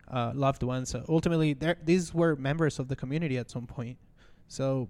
uh, 0.10 0.31
loved 0.36 0.63
ones. 0.63 0.93
Uh, 0.95 1.03
ultimately, 1.10 1.55
these 1.84 2.13
were 2.13 2.36
members 2.36 2.79
of 2.79 2.88
the 2.88 2.95
community 2.95 3.38
at 3.38 3.49
some 3.49 3.65
point, 3.65 3.97
so 4.47 4.88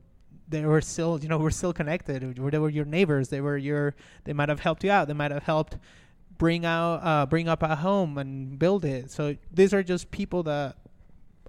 they 0.50 0.66
were 0.66 0.82
still, 0.82 1.20
you 1.22 1.30
know, 1.30 1.38
we're 1.38 1.50
still 1.52 1.74
connected. 1.74 2.36
They 2.36 2.60
were 2.60 2.70
your 2.70 2.86
neighbors. 2.86 3.30
They 3.30 3.42
were 3.42 3.58
your. 3.58 3.96
They 4.26 4.34
might 4.34 4.50
have 4.50 4.60
helped 4.60 4.84
you 4.84 4.92
out. 4.92 5.08
They 5.08 5.14
might 5.14 5.32
have 5.32 5.44
helped 5.44 5.78
bring 6.38 6.66
out, 6.66 6.96
uh, 7.04 7.26
bring 7.26 7.48
up 7.48 7.62
a 7.64 7.76
home 7.76 8.18
and 8.18 8.58
build 8.58 8.84
it. 8.84 9.12
So 9.12 9.36
these 9.54 9.74
are 9.74 9.84
just 9.84 10.10
people 10.12 10.44
that 10.44 10.76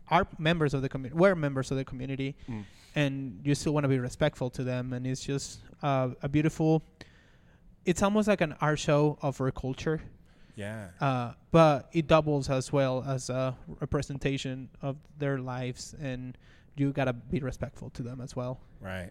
are 0.08 0.26
members 0.38 0.74
of 0.74 0.82
the 0.82 0.88
community. 0.88 1.18
We're 1.18 1.34
members 1.34 1.70
of 1.70 1.78
the 1.78 1.84
community, 1.84 2.36
Mm. 2.48 2.64
and 2.94 3.40
you 3.42 3.54
still 3.54 3.72
want 3.72 3.84
to 3.84 3.88
be 3.88 3.98
respectful 3.98 4.50
to 4.50 4.62
them. 4.62 4.92
And 4.92 5.06
it's 5.06 5.24
just 5.24 5.60
uh, 5.82 6.10
a 6.22 6.28
beautiful. 6.28 6.82
It's 7.84 8.02
almost 8.02 8.28
like 8.28 8.40
an 8.40 8.54
art 8.60 8.78
show 8.78 9.18
of 9.22 9.40
our 9.40 9.50
culture 9.50 10.02
yeah, 10.54 10.88
uh, 11.00 11.32
but 11.50 11.88
it 11.92 12.06
doubles 12.06 12.50
as 12.50 12.72
well 12.72 13.04
as 13.06 13.30
a 13.30 13.56
representation 13.80 14.68
of 14.82 14.96
their 15.18 15.38
lives, 15.38 15.94
and 16.00 16.36
you 16.76 16.92
gotta 16.92 17.12
be 17.12 17.40
respectful 17.40 17.90
to 17.90 18.02
them 18.02 18.20
as 18.20 18.36
well. 18.36 18.60
right. 18.80 19.10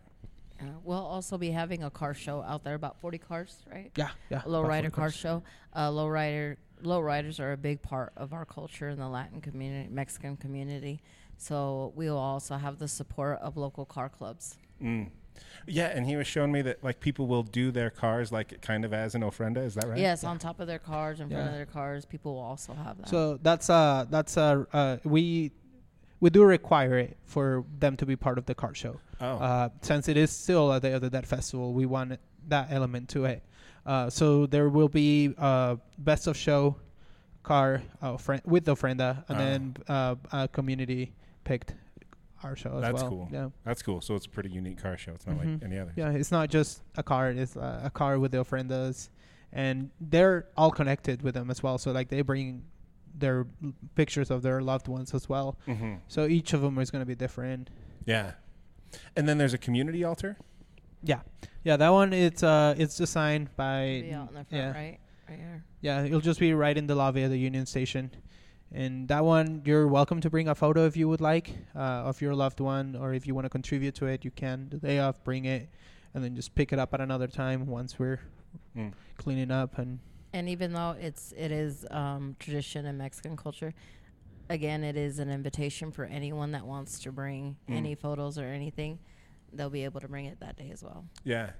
Uh, 0.59 0.65
we'll 0.83 0.95
also 0.95 1.39
be 1.39 1.49
having 1.49 1.83
a 1.83 1.89
car 1.89 2.13
show 2.13 2.43
out 2.43 2.63
there, 2.63 2.75
about 2.75 3.01
40 3.01 3.17
cars, 3.17 3.63
right? 3.71 3.91
Yeah, 3.95 4.09
yeah. 4.29 4.43
A 4.45 4.49
low 4.49 4.61
rider 4.61 4.91
car 4.91 5.09
show. 5.09 5.41
Uh, 5.75 5.89
low 5.89 6.07
rider, 6.07 6.55
low 6.83 6.99
riders 6.99 7.39
are 7.39 7.53
a 7.53 7.57
big 7.57 7.81
part 7.81 8.13
of 8.15 8.31
our 8.31 8.45
culture 8.45 8.89
in 8.89 8.99
the 8.99 9.07
Latin 9.07 9.41
community, 9.41 9.89
Mexican 9.89 10.37
community. 10.37 11.01
So 11.37 11.93
we 11.95 12.07
will 12.11 12.19
also 12.19 12.57
have 12.57 12.77
the 12.77 12.87
support 12.87 13.39
of 13.39 13.57
local 13.57 13.85
car 13.85 14.07
clubs. 14.07 14.59
Mm. 14.79 15.09
Yeah, 15.67 15.87
and 15.87 16.05
he 16.07 16.15
was 16.15 16.25
showing 16.27 16.51
me 16.51 16.61
that 16.63 16.83
like 16.83 16.99
people 16.99 17.27
will 17.27 17.43
do 17.43 17.71
their 17.71 17.89
cars 17.89 18.31
like 18.31 18.61
kind 18.61 18.83
of 18.83 18.93
as 18.93 19.13
an 19.15 19.21
ofrenda. 19.21 19.57
Is 19.57 19.75
that 19.75 19.87
right? 19.87 19.97
Yes, 19.99 20.23
on 20.23 20.39
top 20.39 20.59
of 20.59 20.67
their 20.67 20.79
cars, 20.79 21.19
in 21.19 21.29
front 21.29 21.43
Yeah. 21.43 21.49
of 21.49 21.55
their 21.55 21.65
cars, 21.67 22.05
people 22.05 22.33
will 22.33 22.41
also 22.41 22.73
have 22.73 22.97
that. 22.97 23.09
So 23.09 23.37
that's 23.41 23.69
uh 23.69 24.05
that's 24.09 24.37
uh, 24.37 24.65
uh 24.73 24.97
we 25.03 25.51
we 26.19 26.29
do 26.29 26.43
require 26.43 26.97
it 26.97 27.17
for 27.25 27.63
them 27.79 27.95
to 27.97 28.05
be 28.05 28.15
part 28.15 28.37
of 28.37 28.45
the 28.45 28.55
car 28.55 28.73
show. 28.73 28.99
Oh. 29.19 29.37
Uh, 29.37 29.69
since 29.81 30.07
it 30.07 30.17
is 30.17 30.31
still 30.31 30.71
a 30.71 30.79
Day 30.79 30.93
of 30.93 31.01
the 31.01 31.09
Dead 31.09 31.27
festival, 31.27 31.73
we 31.73 31.85
want 31.85 32.19
that 32.47 32.67
element 32.71 33.09
to 33.09 33.25
it. 33.25 33.43
Uh, 33.85 34.09
so 34.09 34.45
there 34.45 34.69
will 34.69 34.89
be 34.89 35.33
uh, 35.37 35.75
best 35.97 36.27
of 36.27 36.35
show 36.37 36.75
car 37.43 37.81
uh, 38.01 38.17
friend 38.17 38.41
with 38.45 38.65
ofrenda, 38.65 39.23
and 39.29 39.37
Oh. 39.37 39.43
then 39.43 39.77
uh, 39.87 40.15
a 40.31 40.47
community 40.47 41.13
picked 41.43 41.73
our 42.43 42.55
show 42.55 42.75
as 42.77 42.81
That's 42.81 43.01
well. 43.01 43.09
cool. 43.09 43.29
Yeah, 43.31 43.49
That's 43.63 43.81
cool. 43.81 44.01
So 44.01 44.15
it's 44.15 44.25
a 44.25 44.29
pretty 44.29 44.49
unique 44.49 44.81
car 44.81 44.97
show. 44.97 45.11
It's 45.13 45.25
not 45.27 45.37
Mhm. 45.37 45.53
like 45.53 45.63
any 45.63 45.77
other. 45.79 45.93
yeah. 45.95 46.09
It's 46.11 46.31
not 46.31 46.49
just 46.49 46.81
a 46.97 47.03
car; 47.03 47.29
it's 47.31 47.55
uh, 47.57 47.81
a 47.83 47.89
car 47.89 48.19
with 48.19 48.31
the 48.31 48.39
ofrendas, 48.43 49.09
and 49.53 49.89
they're 49.99 50.47
all 50.57 50.71
connected 50.71 51.21
with 51.21 51.33
them 51.35 51.49
as 51.51 51.61
well. 51.63 51.77
So 51.77 51.91
like 51.91 52.09
they 52.09 52.21
bring 52.21 52.63
their 53.13 53.45
l- 53.63 53.73
pictures 53.95 54.31
of 54.31 54.41
their 54.41 54.61
loved 54.61 54.87
ones 54.87 55.13
as 55.13 55.27
well. 55.27 55.57
hmm 55.65 55.95
So 56.07 56.25
each 56.27 56.53
of 56.53 56.61
them 56.61 56.77
is 56.79 56.89
going 56.91 57.01
to 57.01 57.05
be 57.05 57.15
different. 57.15 57.69
Yeah. 58.05 58.31
And 59.15 59.27
then 59.27 59.37
there's 59.37 59.53
a 59.53 59.57
community 59.57 60.03
altar. 60.03 60.37
Yeah, 61.03 61.21
yeah. 61.63 61.77
That 61.77 61.89
one 61.89 62.13
it's 62.13 62.43
uh 62.43 62.75
it's 62.77 62.95
designed 62.97 63.55
by 63.55 64.03
be 64.07 64.13
out 64.13 64.29
in 64.29 64.35
the 64.35 64.43
front, 64.45 64.47
yeah. 64.51 64.71
right? 64.71 64.99
Right 65.29 65.37
here. 65.39 65.63
Yeah, 65.81 66.03
it'll 66.03 66.21
just 66.21 66.39
be 66.39 66.53
right 66.53 66.77
in 66.77 66.87
the 66.87 66.95
lobby 66.95 67.23
of 67.23 67.31
the 67.31 67.37
Union 67.39 67.65
Station. 67.65 68.11
And 68.73 69.07
that 69.09 69.25
one, 69.25 69.61
you're 69.65 69.87
welcome 69.87 70.21
to 70.21 70.29
bring 70.29 70.47
a 70.47 70.55
photo 70.55 70.85
if 70.85 70.95
you 70.95 71.09
would 71.09 71.19
like 71.19 71.53
uh, 71.75 71.79
of 71.79 72.21
your 72.21 72.33
loved 72.33 72.59
one, 72.61 72.95
or 72.95 73.13
if 73.13 73.27
you 73.27 73.35
want 73.35 73.45
to 73.45 73.49
contribute 73.49 73.95
to 73.95 74.05
it, 74.05 74.23
you 74.23 74.31
can. 74.31 74.69
The 74.69 74.77
day 74.77 74.99
off, 74.99 75.21
bring 75.25 75.43
it, 75.45 75.69
and 76.13 76.23
then 76.23 76.35
just 76.35 76.55
pick 76.55 76.71
it 76.71 76.79
up 76.79 76.93
at 76.93 77.01
another 77.01 77.27
time 77.27 77.65
once 77.67 77.99
we're 77.99 78.19
Mm. 78.75 78.91
cleaning 79.17 79.49
up. 79.51 79.77
And 79.77 79.99
And 80.33 80.49
even 80.49 80.73
though 80.73 80.91
it's 80.99 81.33
it 81.37 81.51
is 81.51 81.85
um, 81.89 82.35
tradition 82.39 82.85
in 82.85 82.97
Mexican 82.97 83.37
culture, 83.37 83.73
again, 84.49 84.83
it 84.83 84.97
is 84.97 85.19
an 85.19 85.29
invitation 85.29 85.89
for 85.91 86.03
anyone 86.05 86.51
that 86.51 86.65
wants 86.65 86.99
to 86.99 87.11
bring 87.13 87.55
Mm. 87.69 87.75
any 87.77 87.95
photos 87.95 88.37
or 88.37 88.45
anything. 88.45 88.99
They'll 89.53 89.69
be 89.69 89.83
able 89.85 89.99
to 90.01 90.07
bring 90.09 90.25
it 90.25 90.39
that 90.41 90.57
day 90.57 90.69
as 90.71 90.83
well. 90.83 91.05
Yeah. 91.23 91.51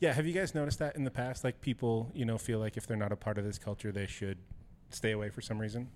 Yeah. 0.00 0.12
Have 0.12 0.26
you 0.26 0.32
guys 0.32 0.54
noticed 0.54 0.78
that 0.80 0.94
in 0.96 1.02
the 1.04 1.10
past? 1.10 1.42
Like 1.44 1.60
people, 1.60 2.10
you 2.14 2.24
know, 2.24 2.38
feel 2.38 2.58
like 2.60 2.76
if 2.76 2.86
they're 2.86 2.96
not 2.96 3.10
a 3.12 3.16
part 3.16 3.36
of 3.38 3.44
this 3.44 3.58
culture, 3.58 3.90
they 3.92 4.06
should 4.06 4.38
stay 4.90 5.10
away 5.12 5.28
for 5.30 5.40
some 5.40 5.58
reason. 5.60 5.88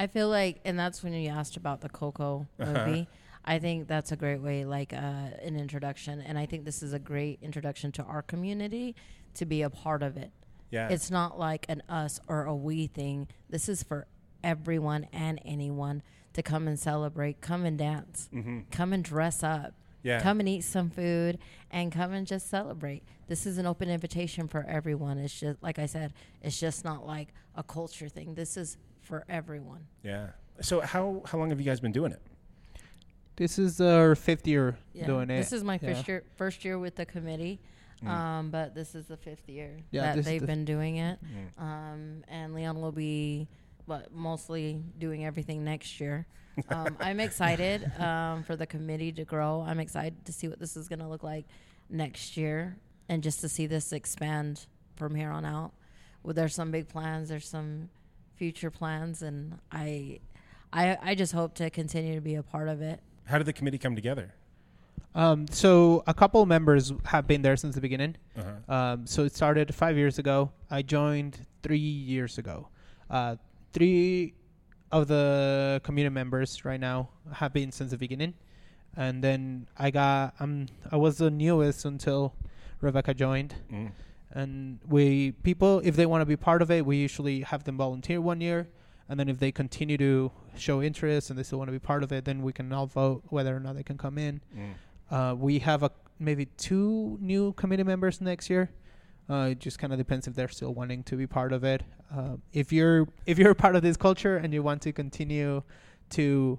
I 0.00 0.06
feel 0.06 0.28
like, 0.30 0.60
and 0.64 0.78
that's 0.78 1.02
when 1.02 1.12
you 1.12 1.28
asked 1.28 1.56
about 1.58 1.82
the 1.82 1.88
Coco 1.90 2.46
Uh-huh. 2.58 2.72
movie. 2.86 3.08
I 3.44 3.58
think 3.58 3.86
that's 3.88 4.12
a 4.12 4.16
great 4.16 4.40
way, 4.40 4.64
like 4.64 4.92
uh, 4.92 4.96
an 5.42 5.56
introduction, 5.56 6.20
and 6.20 6.38
I 6.38 6.46
think 6.46 6.64
this 6.64 6.82
is 6.82 6.92
a 6.92 6.98
great 6.98 7.38
introduction 7.42 7.90
to 7.92 8.02
our 8.04 8.22
community 8.22 8.94
to 9.34 9.44
be 9.46 9.62
a 9.62 9.70
part 9.70 10.02
of 10.02 10.16
it. 10.16 10.30
Yeah. 10.70 10.88
It's 10.88 11.10
not 11.10 11.38
like 11.38 11.66
an 11.68 11.82
us 11.88 12.18
or 12.28 12.44
a 12.44 12.54
we 12.54 12.86
thing. 12.86 13.28
This 13.48 13.68
is 13.68 13.82
for 13.82 14.06
everyone 14.42 15.06
and 15.12 15.38
anyone 15.44 16.02
to 16.34 16.42
come 16.42 16.66
and 16.68 16.78
celebrate, 16.78 17.40
come 17.40 17.64
and 17.64 17.76
dance, 17.78 18.28
hmm 18.32 18.60
come 18.70 18.92
and 18.94 19.02
dress 19.04 19.42
up, 19.42 19.74
Yeah. 20.02 20.20
come 20.22 20.40
and 20.40 20.48
eat 20.48 20.62
some 20.64 20.88
food, 20.90 21.38
and 21.70 21.90
come 21.92 22.12
and 22.12 22.26
just 22.26 22.48
celebrate. 22.48 23.02
This 23.26 23.46
is 23.46 23.58
an 23.58 23.66
open 23.66 23.88
invitation 23.90 24.48
for 24.48 24.64
everyone. 24.64 25.18
It's 25.18 25.38
just 25.40 25.62
like 25.62 25.78
I 25.78 25.86
said, 25.86 26.12
it's 26.42 26.58
just 26.60 26.84
not 26.84 27.06
like 27.06 27.28
a 27.54 27.62
culture 27.62 28.08
thing. 28.08 28.34
This 28.34 28.56
is 28.56 28.76
for 29.10 29.24
everyone. 29.28 29.86
Yeah. 30.02 30.28
So 30.62 30.80
how 30.80 31.22
how 31.26 31.36
long 31.36 31.50
have 31.50 31.58
you 31.60 31.66
guys 31.66 31.80
been 31.80 31.92
doing 31.92 32.12
it? 32.12 32.22
this 33.36 33.58
is 33.58 33.80
our 33.80 34.14
fifth 34.14 34.46
year 34.46 34.76
Yeah. 34.92 35.06
doing 35.06 35.30
it. 35.30 35.38
This 35.38 35.52
is 35.54 35.64
my 35.64 35.78
Yeah. 35.82 35.94
first 35.94 36.08
year 36.08 36.24
first 36.36 36.64
year 36.64 36.78
with 36.78 36.94
the 36.96 37.04
committee. 37.06 37.60
Mm. 38.02 38.08
Um, 38.08 38.50
but 38.50 38.74
this 38.74 38.94
is 38.94 39.06
the 39.06 39.16
fifth 39.16 39.48
year 39.48 39.76
Yeah, 39.90 40.14
that 40.14 40.24
they've 40.24 40.40
the- 40.40 40.46
been 40.46 40.64
doing 40.64 40.96
it. 40.96 41.18
Mm. 41.22 41.62
Um, 41.62 42.24
and 42.28 42.54
Leon 42.54 42.80
will 42.80 42.92
be 42.92 43.48
but 43.86 44.12
mostly 44.12 44.84
doing 44.98 45.24
everything 45.24 45.64
next 45.64 46.00
year. 46.00 46.26
Um, 46.68 46.96
I'm 47.00 47.18
excited 47.28 47.90
um, 47.98 48.42
for 48.44 48.56
the 48.56 48.66
committee 48.66 49.10
to 49.12 49.24
grow. 49.24 49.62
I'm 49.66 49.80
excited 49.80 50.24
to 50.26 50.32
see 50.32 50.46
what 50.48 50.58
this 50.60 50.76
is 50.76 50.88
going 50.88 51.00
to 51.00 51.08
look 51.08 51.22
like 51.24 51.46
next 51.88 52.36
year 52.36 52.76
and 53.08 53.22
just 53.22 53.40
to 53.40 53.48
see 53.48 53.66
this 53.66 53.92
expand 53.92 54.66
from 54.96 55.14
here 55.14 55.30
on 55.30 55.44
out. 55.44 55.72
Well, 56.22 56.34
there's 56.34 56.54
some 56.54 56.70
big 56.70 56.88
plans, 56.88 57.28
there's 57.30 57.48
some 57.48 57.88
future 58.40 58.70
plans, 58.70 59.20
and 59.20 59.58
I, 59.70 60.18
I, 60.72 60.96
I 61.02 61.14
just 61.14 61.34
hope 61.34 61.52
to 61.56 61.68
continue 61.68 62.14
to 62.14 62.22
be 62.22 62.36
a 62.36 62.42
part 62.42 62.68
of 62.68 62.80
it. 62.80 62.98
How 63.26 63.36
did 63.36 63.46
the 63.46 63.52
committee 63.52 63.76
come 63.76 63.94
together? 63.94 64.32
Um, 65.14 65.46
so 65.50 66.02
a 66.06 66.14
couple 66.14 66.46
members 66.46 66.90
have 67.04 67.26
been 67.26 67.42
there 67.42 67.58
since 67.58 67.74
the 67.74 67.82
beginning. 67.82 68.16
Uh-huh. 68.38 68.74
Um, 68.74 69.06
so 69.06 69.24
it 69.24 69.36
started 69.36 69.74
five 69.74 69.98
years 69.98 70.18
ago. 70.18 70.52
I 70.70 70.80
joined 70.80 71.46
three 71.62 71.76
years 71.76 72.38
ago. 72.38 72.68
Uh, 73.10 73.36
three 73.74 74.32
of 74.90 75.06
the 75.06 75.82
community 75.84 76.14
members 76.14 76.64
right 76.64 76.80
now 76.80 77.10
have 77.34 77.52
been 77.52 77.70
since 77.70 77.90
the 77.90 77.98
beginning, 77.98 78.32
and 78.96 79.22
then 79.22 79.66
I 79.76 79.90
got 79.90 80.34
um 80.40 80.66
I 80.90 80.96
was 80.96 81.18
the 81.18 81.30
newest 81.30 81.84
until 81.84 82.34
Rebecca 82.80 83.12
joined. 83.12 83.54
Mm. 83.70 83.90
And 84.32 84.78
we 84.88 85.32
people 85.42 85.80
if 85.84 85.96
they 85.96 86.06
want 86.06 86.22
to 86.22 86.26
be 86.26 86.36
part 86.36 86.62
of 86.62 86.70
it, 86.70 86.86
we 86.86 86.96
usually 86.96 87.40
have 87.42 87.64
them 87.64 87.76
volunteer 87.76 88.20
one 88.20 88.40
year, 88.40 88.68
and 89.08 89.18
then 89.18 89.28
if 89.28 89.38
they 89.38 89.50
continue 89.50 89.96
to 89.98 90.30
show 90.56 90.80
interest 90.82 91.30
and 91.30 91.38
they 91.38 91.42
still 91.42 91.58
want 91.58 91.68
to 91.68 91.72
be 91.72 91.80
part 91.80 92.02
of 92.02 92.12
it, 92.12 92.24
then 92.24 92.42
we 92.42 92.52
can 92.52 92.72
all 92.72 92.86
vote 92.86 93.22
whether 93.28 93.54
or 93.54 93.60
not 93.60 93.74
they 93.74 93.82
can 93.82 93.98
come 93.98 94.18
in. 94.18 94.40
Mm. 94.56 94.74
Uh, 95.10 95.34
we 95.34 95.58
have 95.58 95.82
a 95.82 95.90
maybe 96.20 96.46
two 96.56 97.18
new 97.20 97.52
committee 97.54 97.82
members 97.82 98.20
next 98.20 98.48
year. 98.48 98.70
Uh, 99.28 99.48
it 99.50 99.58
just 99.58 99.78
kind 99.78 99.92
of 99.92 99.98
depends 99.98 100.26
if 100.26 100.34
they're 100.34 100.48
still 100.48 100.74
wanting 100.74 101.02
to 101.04 101.16
be 101.16 101.26
part 101.26 101.52
of 101.52 101.64
it. 101.64 101.82
Uh, 102.14 102.36
if 102.52 102.72
you're 102.72 103.08
if 103.26 103.38
you're 103.38 103.54
part 103.54 103.76
of 103.76 103.82
this 103.82 103.96
culture 103.96 104.36
and 104.36 104.52
you 104.52 104.62
want 104.62 104.82
to 104.82 104.92
continue 104.92 105.62
to 106.10 106.58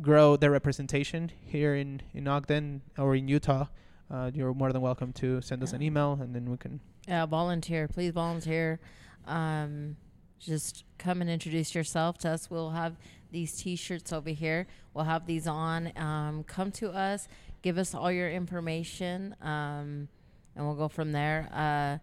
grow 0.00 0.36
the 0.36 0.50
representation 0.50 1.30
here 1.44 1.74
in 1.74 2.02
in 2.12 2.26
Ogden 2.26 2.82
or 2.98 3.14
in 3.14 3.28
Utah, 3.28 3.66
uh, 4.10 4.30
you're 4.34 4.54
more 4.54 4.72
than 4.72 4.82
welcome 4.82 5.12
to 5.14 5.40
send 5.40 5.62
us 5.62 5.72
an 5.72 5.82
email 5.82 6.18
and 6.20 6.34
then 6.34 6.50
we 6.50 6.56
can. 6.56 6.80
Yeah, 7.08 7.26
volunteer. 7.26 7.88
Please 7.88 8.12
volunteer. 8.12 8.80
Um, 9.26 9.96
just 10.38 10.84
come 10.98 11.20
and 11.20 11.30
introduce 11.30 11.74
yourself 11.74 12.18
to 12.18 12.30
us. 12.30 12.50
We'll 12.50 12.70
have 12.70 12.96
these 13.30 13.56
T-shirts 13.56 14.12
over 14.12 14.30
here. 14.30 14.66
We'll 14.92 15.04
have 15.04 15.26
these 15.26 15.46
on. 15.46 15.92
Um, 15.96 16.44
come 16.44 16.70
to 16.72 16.90
us. 16.90 17.28
Give 17.62 17.78
us 17.78 17.94
all 17.94 18.12
your 18.12 18.30
information, 18.30 19.34
um, 19.40 20.08
and 20.54 20.66
we'll 20.66 20.74
go 20.74 20.88
from 20.88 21.12
there. 21.12 21.48
Uh, 21.50 21.98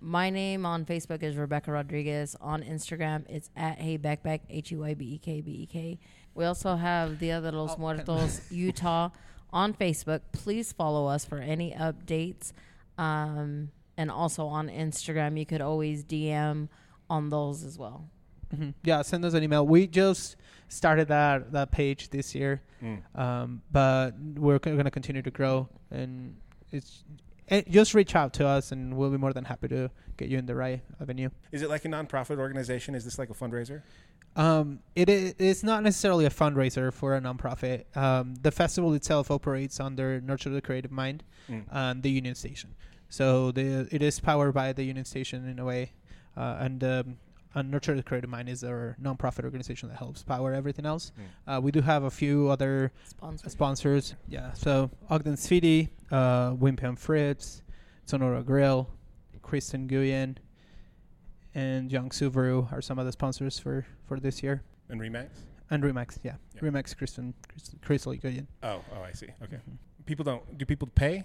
my 0.00 0.30
name 0.30 0.64
on 0.64 0.84
Facebook 0.86 1.22
is 1.22 1.36
Rebecca 1.36 1.70
Rodriguez. 1.70 2.34
On 2.40 2.62
Instagram, 2.62 3.24
it's 3.28 3.50
at 3.54 3.78
Hey 3.78 3.98
Backback 3.98 4.40
H 4.48 4.70
U 4.72 4.82
I 4.84 4.94
B 4.94 5.04
E 5.14 5.18
K 5.18 5.40
B 5.42 5.50
E 5.62 5.66
K. 5.66 5.98
We 6.34 6.46
also 6.46 6.76
have 6.76 7.18
Dia 7.20 7.40
de 7.42 7.52
los 7.52 7.72
Oh. 7.74 7.78
Muertos 7.78 8.40
Utah 8.50 9.10
on 9.52 9.74
Facebook. 9.74 10.20
Please 10.32 10.72
follow 10.72 11.06
us 11.06 11.24
for 11.24 11.38
any 11.38 11.72
updates. 11.72 12.52
Um, 12.98 13.70
and 13.96 14.10
also 14.10 14.46
on 14.46 14.68
Instagram, 14.68 15.38
you 15.38 15.46
could 15.46 15.60
always 15.60 16.04
DM 16.04 16.68
on 17.10 17.28
those 17.28 17.62
as 17.64 17.78
well. 17.78 18.08
Mhm. 18.54 18.74
Yeah, 18.84 19.02
send 19.02 19.24
us 19.24 19.34
an 19.34 19.42
email. 19.42 19.66
We 19.66 19.86
just 19.86 20.36
started 20.68 21.08
that 21.08 21.52
that 21.52 21.70
page 21.70 22.10
this 22.10 22.34
year. 22.34 22.62
Mm. 22.82 23.02
um, 23.18 23.62
but 23.70 24.12
we're 24.18 24.58
going 24.58 24.84
to 24.84 24.90
continue 24.90 25.22
to 25.22 25.30
grow 25.30 25.68
and 25.92 26.34
it's 26.72 27.04
eh, 27.52 27.62
just 27.68 27.94
reach 27.94 28.14
out 28.16 28.32
to 28.34 28.46
us 28.46 28.72
and 28.72 28.96
we'll 28.96 29.10
be 29.10 29.16
more 29.18 29.32
than 29.32 29.44
happy 29.44 29.68
to 29.68 29.90
get 30.16 30.28
you 30.28 30.38
in 30.38 30.46
the 30.46 30.54
right 30.54 30.80
avenue 31.00 31.28
Is 31.52 31.62
it 31.62 31.68
like 31.70 31.84
a 31.84 31.88
nonprofit 31.88 32.38
organization? 32.38 32.94
Is 32.94 33.04
this 33.04 33.18
like 33.18 33.30
a 33.30 33.34
fundraiser? 33.34 33.82
um, 34.34 34.78
it 34.96 35.08
is 35.10 35.34
it's 35.38 35.62
not 35.62 35.82
necessarily 35.82 36.24
a 36.24 36.30
fundraiser 36.30 36.90
for 36.92 37.14
a 37.14 37.20
nonprofit 37.20 37.84
um, 37.96 38.34
the 38.36 38.50
festival 38.50 38.94
itself 38.94 39.30
operates 39.30 39.78
under 39.78 40.20
nurture 40.22 40.48
the 40.50 40.62
creative 40.62 40.90
mind 40.90 41.22
Mm. 41.50 41.64
and 41.70 42.02
the 42.04 42.08
union 42.20 42.34
station 42.36 42.70
so 43.08 43.50
the 43.52 43.88
it 43.90 44.00
is 44.00 44.20
powered 44.20 44.54
by 44.54 44.72
the 44.72 44.84
union 44.84 45.04
station 45.04 45.38
in 45.52 45.58
a 45.58 45.64
way 45.64 45.92
uh, 46.36 46.56
and 46.66 46.82
um, 46.84 47.16
and 47.54 47.70
Nurture 47.70 47.94
the 47.94 48.02
Creative 48.02 48.28
Mind 48.30 48.48
is 48.48 48.64
our 48.64 48.96
nonprofit 49.00 49.44
organization 49.44 49.88
that 49.90 49.98
helps 49.98 50.22
power 50.22 50.52
everything 50.54 50.86
else. 50.86 51.12
Mm. 51.46 51.56
Uh, 51.56 51.60
we 51.60 51.70
do 51.72 51.80
have 51.80 52.04
a 52.04 52.10
few 52.10 52.48
other 52.48 52.92
Sponsor. 53.04 53.48
sponsors. 53.50 54.14
Yeah. 54.28 54.52
So 54.54 54.90
Ogden 55.10 55.36
Sweetie, 55.36 55.90
uh, 56.10 56.52
Wimpy 56.52 56.84
and 56.84 56.98
Fritz, 56.98 57.62
Sonora 58.06 58.42
Grill, 58.42 58.88
Kristen 59.42 59.88
Nguyen, 59.88 60.36
and 61.54 61.90
Young 61.92 62.10
Subaru 62.10 62.72
are 62.72 62.80
some 62.80 62.98
of 62.98 63.06
the 63.06 63.12
sponsors 63.12 63.58
for, 63.58 63.84
for 64.06 64.18
this 64.18 64.42
year. 64.42 64.62
And 64.88 65.00
Remax? 65.00 65.28
And 65.70 65.82
Remax, 65.82 66.18
yeah. 66.22 66.36
Yeah. 66.54 66.60
Remax, 66.62 66.96
Kristen, 66.96 67.34
Kristen 67.48 67.78
Crystal 67.82 68.12
Nguyen. 68.14 68.46
Oh, 68.62 68.80
oh, 68.96 69.02
I 69.02 69.12
see. 69.12 69.28
Okay. 69.42 69.56
Mhm. 69.56 69.76
People 70.06 70.24
don't. 70.24 70.58
Do 70.58 70.64
people 70.66 70.88
pay? 70.94 71.24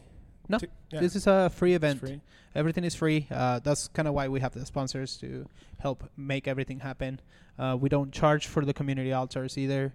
No, 0.49 0.57
to- 0.59 0.67
yeah, 0.91 0.99
This 0.99 1.15
is 1.15 1.27
a 1.27 1.49
free 1.49 1.73
event. 1.73 1.99
free? 1.99 2.21
Everything 2.55 2.83
is 2.83 2.95
free. 2.95 3.27
Uh, 3.29 3.59
that's 3.59 3.87
kind 3.89 4.07
of 4.07 4.13
why 4.13 4.27
we 4.27 4.39
have 4.39 4.53
the 4.53 4.65
sponsors 4.65 5.17
to 5.17 5.47
help 5.79 6.09
make 6.17 6.47
everything 6.47 6.79
happen. 6.79 7.19
Uh, 7.59 7.77
we 7.79 7.89
don't 7.89 8.11
charge 8.11 8.47
for 8.47 8.63
the 8.65 8.73
community 8.73 9.11
altars 9.13 9.57
either. 9.57 9.93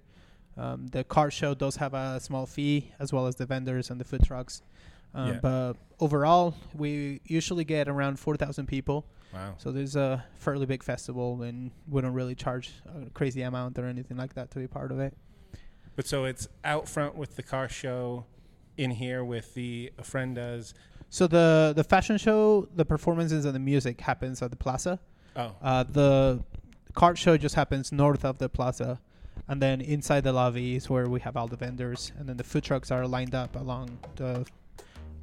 Um, 0.56 0.86
the 0.88 1.02
car 1.02 1.30
show 1.30 1.54
does 1.54 1.76
have 1.76 1.94
a 1.94 2.20
small 2.20 2.46
fee, 2.46 2.92
as 3.00 3.12
well 3.12 3.26
as 3.26 3.36
the 3.36 3.46
vendors 3.46 3.90
and 3.90 3.98
the 4.00 4.04
food 4.04 4.22
trucks. 4.24 4.62
Um, 5.14 5.28
Yeah. 5.28 5.38
But 5.40 5.72
overall, 5.98 6.54
we 6.74 7.20
usually 7.24 7.64
get 7.64 7.88
around 7.88 8.18
4,000 8.18 8.66
people. 8.66 9.06
Wow. 9.32 9.54
So 9.58 9.72
there's 9.72 9.96
a 9.96 10.24
fairly 10.34 10.66
big 10.66 10.82
festival, 10.82 11.42
and 11.42 11.70
we 11.88 12.02
don't 12.02 12.12
really 12.12 12.34
charge 12.34 12.70
a 12.86 13.08
crazy 13.10 13.40
amount 13.42 13.78
or 13.78 13.86
anything 13.86 14.18
like 14.18 14.34
that 14.34 14.50
to 14.52 14.58
be 14.58 14.66
part 14.68 14.92
of 14.92 15.00
it. 15.00 15.16
But 15.96 16.06
so 16.06 16.24
it's 16.24 16.48
out 16.64 16.88
front 16.88 17.14
with 17.16 17.36
the 17.36 17.42
car 17.42 17.68
show, 17.68 18.26
in 18.76 18.90
here 18.90 19.24
with 19.24 19.54
the 19.54 19.92
ofrendas. 19.98 20.72
So 21.10 21.26
the 21.26 21.72
the 21.76 21.84
fashion 21.84 22.16
show, 22.18 22.68
the 22.74 22.84
performances, 22.84 23.44
and 23.44 23.54
the 23.54 23.58
music 23.60 24.00
happens 24.00 24.40
at 24.42 24.50
the 24.50 24.56
plaza. 24.56 24.98
Oh, 25.36 25.54
Uh, 25.62 25.82
the 25.84 26.42
cart 26.94 27.16
show 27.18 27.36
just 27.36 27.54
happens 27.54 27.92
north 27.92 28.24
of 28.24 28.38
the 28.38 28.48
plaza, 28.48 29.00
and 29.48 29.60
then 29.60 29.80
inside 29.80 30.22
the 30.24 30.32
lobby 30.32 30.76
is 30.76 30.88
where 30.90 31.08
we 31.08 31.20
have 31.20 31.36
all 31.36 31.48
the 31.48 31.56
vendors, 31.56 32.12
and 32.18 32.28
then 32.28 32.36
the 32.36 32.44
food 32.44 32.64
trucks 32.64 32.90
are 32.90 33.06
lined 33.06 33.34
up 33.34 33.56
along 33.56 33.98
the 34.16 34.46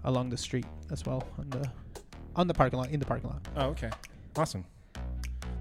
along 0.04 0.30
the 0.30 0.38
street 0.38 0.66
as 0.92 1.06
well 1.06 1.24
on 1.38 1.50
the 1.50 1.70
on 2.36 2.48
the 2.48 2.54
parking 2.54 2.80
lot 2.80 2.90
in 2.90 3.00
the 3.00 3.06
parking 3.06 3.30
lot. 3.30 3.42
oh, 3.58 3.68
okay, 3.70 3.90
awesome. 4.36 4.64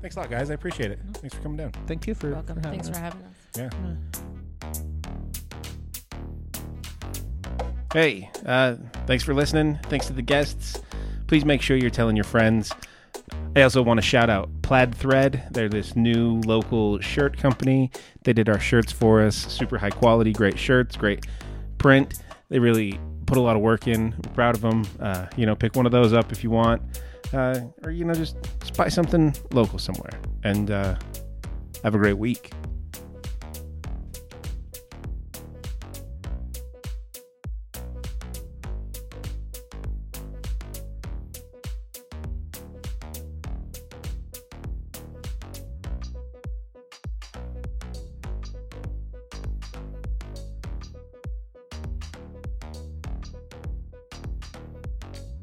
Thanks 0.01 0.14
a 0.16 0.20
lot, 0.20 0.31
guys. 0.31 0.48
I 0.51 0.55
appreciate 0.55 0.92
it. 0.92 1.01
Thanks 1.14 1.35
for 1.35 1.42
coming 1.42 1.57
down. 1.57 1.72
Thank 1.88 2.07
you 2.07 2.14
for, 2.14 2.27
You're 2.29 2.37
welcome. 2.37 2.55
for 2.62 2.68
having 2.68 2.81
Thanks 2.83 2.88
us. 2.88 2.96
for 2.96 3.03
having 3.03 3.22
us. 3.22 3.35
Yeah. 3.57 4.38
Hey, 7.92 8.31
uh, 8.44 8.77
thanks 9.07 9.24
for 9.24 9.33
listening. 9.33 9.79
Thanks 9.85 10.07
to 10.09 10.12
the 10.12 10.20
guests. 10.20 10.83
Please 11.27 11.46
make 11.46 11.62
sure 11.62 11.77
you're 11.77 11.88
telling 11.88 12.16
your 12.16 12.24
friends. 12.24 12.70
I 13.57 13.62
also 13.62 13.83
want 13.83 13.96
to 13.96 14.03
shout 14.03 14.29
out 14.29 14.51
Plaid 14.61 14.94
Thread. 14.94 15.48
They're 15.53 15.70
this 15.70 15.96
new 15.96 16.40
local 16.40 17.01
shirt 17.01 17.38
company. 17.38 17.90
They 18.24 18.35
did 18.35 18.51
our 18.51 18.61
shirts 18.61 18.92
for 18.92 19.22
us. 19.22 19.37
Super 19.37 19.79
high 19.79 19.90
quality, 19.90 20.33
great 20.33 20.59
shirts, 20.59 20.96
great 20.96 21.27
print. 21.79 22.22
They 22.51 22.59
really 22.59 23.01
put 23.24 23.38
a 23.38 23.40
lot 23.40 23.57
of 23.57 23.62
work 23.62 23.88
in. 23.88 24.12
Proud 24.35 24.55
of 24.55 24.61
them. 24.61 24.87
Uh, 25.01 25.27
you 25.37 25.46
know, 25.46 25.57
pick 25.57 25.74
one 25.74 25.87
of 25.87 25.92
those 25.92 26.12
up 26.12 26.31
if 26.31 26.44
you 26.44 26.51
want, 26.51 26.83
uh, 27.33 27.61
or 27.83 27.90
you 27.90 28.05
know, 28.05 28.14
just, 28.14 28.37
just 28.61 28.77
buy 28.77 28.88
something 28.88 29.35
local 29.53 29.79
somewhere. 29.79 30.20
And 30.44 30.70
uh, 30.70 30.94
have 31.85 31.94
a 31.94 31.98
great 31.98 32.18
week. 32.18 32.53